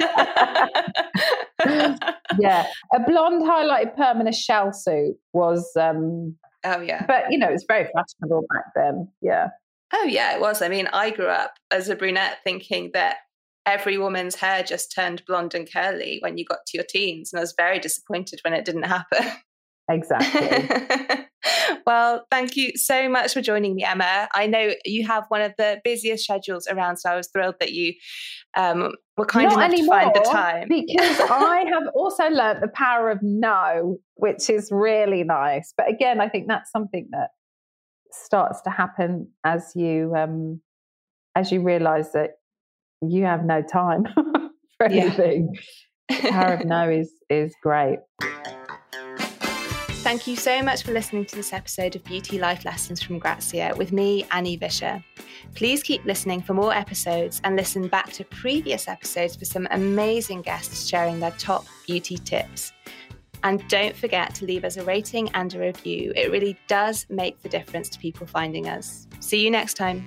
yeah, 2.38 2.66
a 2.94 3.00
blonde 3.06 3.42
highlighted 3.42 3.96
perm 3.96 4.20
and 4.20 4.28
a 4.28 4.32
shell 4.32 4.72
suit 4.72 5.16
was. 5.32 5.70
um 5.76 6.36
Oh 6.64 6.80
yeah, 6.80 7.06
but 7.06 7.30
you 7.30 7.38
know 7.38 7.48
it's 7.48 7.64
very 7.66 7.84
fashionable 7.84 8.44
back 8.52 8.66
then. 8.74 9.08
Yeah. 9.22 9.48
Oh 9.94 10.04
yeah, 10.04 10.34
it 10.34 10.40
was. 10.40 10.62
I 10.62 10.68
mean, 10.68 10.88
I 10.92 11.10
grew 11.10 11.26
up 11.26 11.54
as 11.70 11.88
a 11.88 11.96
brunette 11.96 12.38
thinking 12.44 12.90
that 12.94 13.16
every 13.66 13.98
woman's 13.98 14.36
hair 14.36 14.62
just 14.62 14.92
turned 14.94 15.22
blonde 15.26 15.54
and 15.54 15.70
curly 15.70 16.18
when 16.20 16.38
you 16.38 16.44
got 16.44 16.66
to 16.66 16.76
your 16.76 16.84
teens, 16.88 17.32
and 17.32 17.40
I 17.40 17.42
was 17.42 17.54
very 17.56 17.78
disappointed 17.78 18.40
when 18.44 18.54
it 18.54 18.64
didn't 18.64 18.84
happen. 18.84 19.26
Exactly. 19.90 21.26
well, 21.86 22.26
thank 22.30 22.56
you 22.56 22.72
so 22.76 23.08
much 23.08 23.32
for 23.32 23.40
joining 23.40 23.74
me, 23.74 23.84
Emma. 23.84 24.28
I 24.34 24.46
know 24.46 24.72
you 24.84 25.06
have 25.06 25.24
one 25.28 25.42
of 25.42 25.52
the 25.58 25.80
busiest 25.84 26.24
schedules 26.24 26.66
around, 26.68 26.98
so 26.98 27.10
I 27.10 27.16
was 27.16 27.28
thrilled 27.28 27.56
that 27.60 27.72
you 27.72 27.94
um, 28.56 28.92
were 29.16 29.26
kind 29.26 29.48
Not 29.48 29.54
enough 29.54 29.72
anymore, 29.72 29.98
to 29.98 30.04
find 30.04 30.14
the 30.14 30.30
time. 30.30 30.68
because 30.68 31.20
I 31.30 31.64
have 31.72 31.88
also 31.94 32.28
learnt 32.28 32.60
the 32.60 32.68
power 32.68 33.10
of 33.10 33.18
no, 33.22 33.98
which 34.14 34.48
is 34.48 34.68
really 34.70 35.24
nice. 35.24 35.74
But 35.76 35.88
again, 35.88 36.20
I 36.20 36.28
think 36.28 36.46
that's 36.48 36.70
something 36.70 37.08
that 37.10 37.30
starts 38.12 38.60
to 38.62 38.70
happen 38.70 39.28
as 39.44 39.72
you 39.74 40.14
um, 40.16 40.60
as 41.36 41.52
you 41.52 41.62
realise 41.62 42.10
that 42.10 42.30
you 43.02 43.24
have 43.24 43.44
no 43.44 43.62
time 43.62 44.04
for 44.76 44.86
anything. 44.86 45.54
Yeah. 46.10 46.20
the 46.22 46.28
power 46.30 46.54
of 46.54 46.64
no 46.64 46.90
is 46.90 47.12
is 47.28 47.54
great. 47.62 47.98
Thank 50.10 50.26
you 50.26 50.34
so 50.34 50.60
much 50.60 50.82
for 50.82 50.90
listening 50.90 51.24
to 51.26 51.36
this 51.36 51.52
episode 51.52 51.94
of 51.94 52.02
Beauty 52.02 52.40
Life 52.40 52.64
Lessons 52.64 53.00
from 53.00 53.20
Grazia 53.20 53.72
with 53.76 53.92
me, 53.92 54.26
Annie 54.32 54.56
Vischer. 54.56 55.04
Please 55.54 55.84
keep 55.84 56.04
listening 56.04 56.42
for 56.42 56.52
more 56.52 56.74
episodes 56.74 57.40
and 57.44 57.54
listen 57.54 57.86
back 57.86 58.10
to 58.14 58.24
previous 58.24 58.88
episodes 58.88 59.36
for 59.36 59.44
some 59.44 59.68
amazing 59.70 60.42
guests 60.42 60.88
sharing 60.88 61.20
their 61.20 61.30
top 61.38 61.64
beauty 61.86 62.18
tips. 62.18 62.72
And 63.44 63.62
don't 63.68 63.94
forget 63.94 64.34
to 64.34 64.46
leave 64.46 64.64
us 64.64 64.78
a 64.78 64.82
rating 64.82 65.28
and 65.34 65.54
a 65.54 65.60
review. 65.60 66.12
It 66.16 66.32
really 66.32 66.58
does 66.66 67.06
make 67.08 67.40
the 67.42 67.48
difference 67.48 67.88
to 67.90 67.98
people 68.00 68.26
finding 68.26 68.68
us. 68.68 69.06
See 69.20 69.44
you 69.44 69.50
next 69.52 69.74
time. 69.74 70.04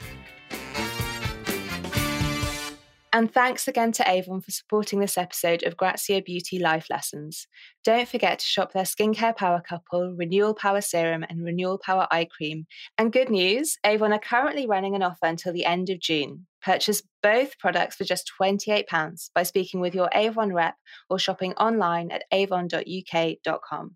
And 3.15 3.31
thanks 3.31 3.67
again 3.67 3.91
to 3.93 4.09
Avon 4.09 4.41
for 4.41 4.49
supporting 4.49 4.99
this 4.99 5.19
episode 5.19 5.61
of 5.61 5.77
Grazia 5.77 6.19
Beauty 6.23 6.57
Life 6.57 6.87
Lessons. 6.89 7.47
Don't 7.83 8.09
forget 8.09 8.39
to 8.39 8.45
shop 8.45 8.73
their 8.73 8.85
skincare 8.85 9.37
power 9.37 9.61
couple, 9.61 10.15
Renewal 10.15 10.55
Power 10.55 10.81
Serum 10.81 11.23
and 11.29 11.45
Renewal 11.45 11.77
Power 11.77 12.07
Eye 12.09 12.25
Cream. 12.25 12.65
And 12.97 13.13
good 13.13 13.29
news 13.29 13.77
Avon 13.85 14.13
are 14.13 14.19
currently 14.19 14.65
running 14.65 14.95
an 14.95 15.03
offer 15.03 15.27
until 15.27 15.53
the 15.53 15.63
end 15.63 15.91
of 15.91 15.99
June. 15.99 16.47
Purchase 16.63 17.03
both 17.21 17.59
products 17.59 17.97
for 17.97 18.03
just 18.03 18.31
£28 18.41 19.29
by 19.35 19.43
speaking 19.43 19.79
with 19.79 19.93
your 19.93 20.09
Avon 20.15 20.51
rep 20.51 20.73
or 21.07 21.19
shopping 21.19 21.53
online 21.53 22.09
at 22.09 22.23
avon.uk.com. 22.31 23.95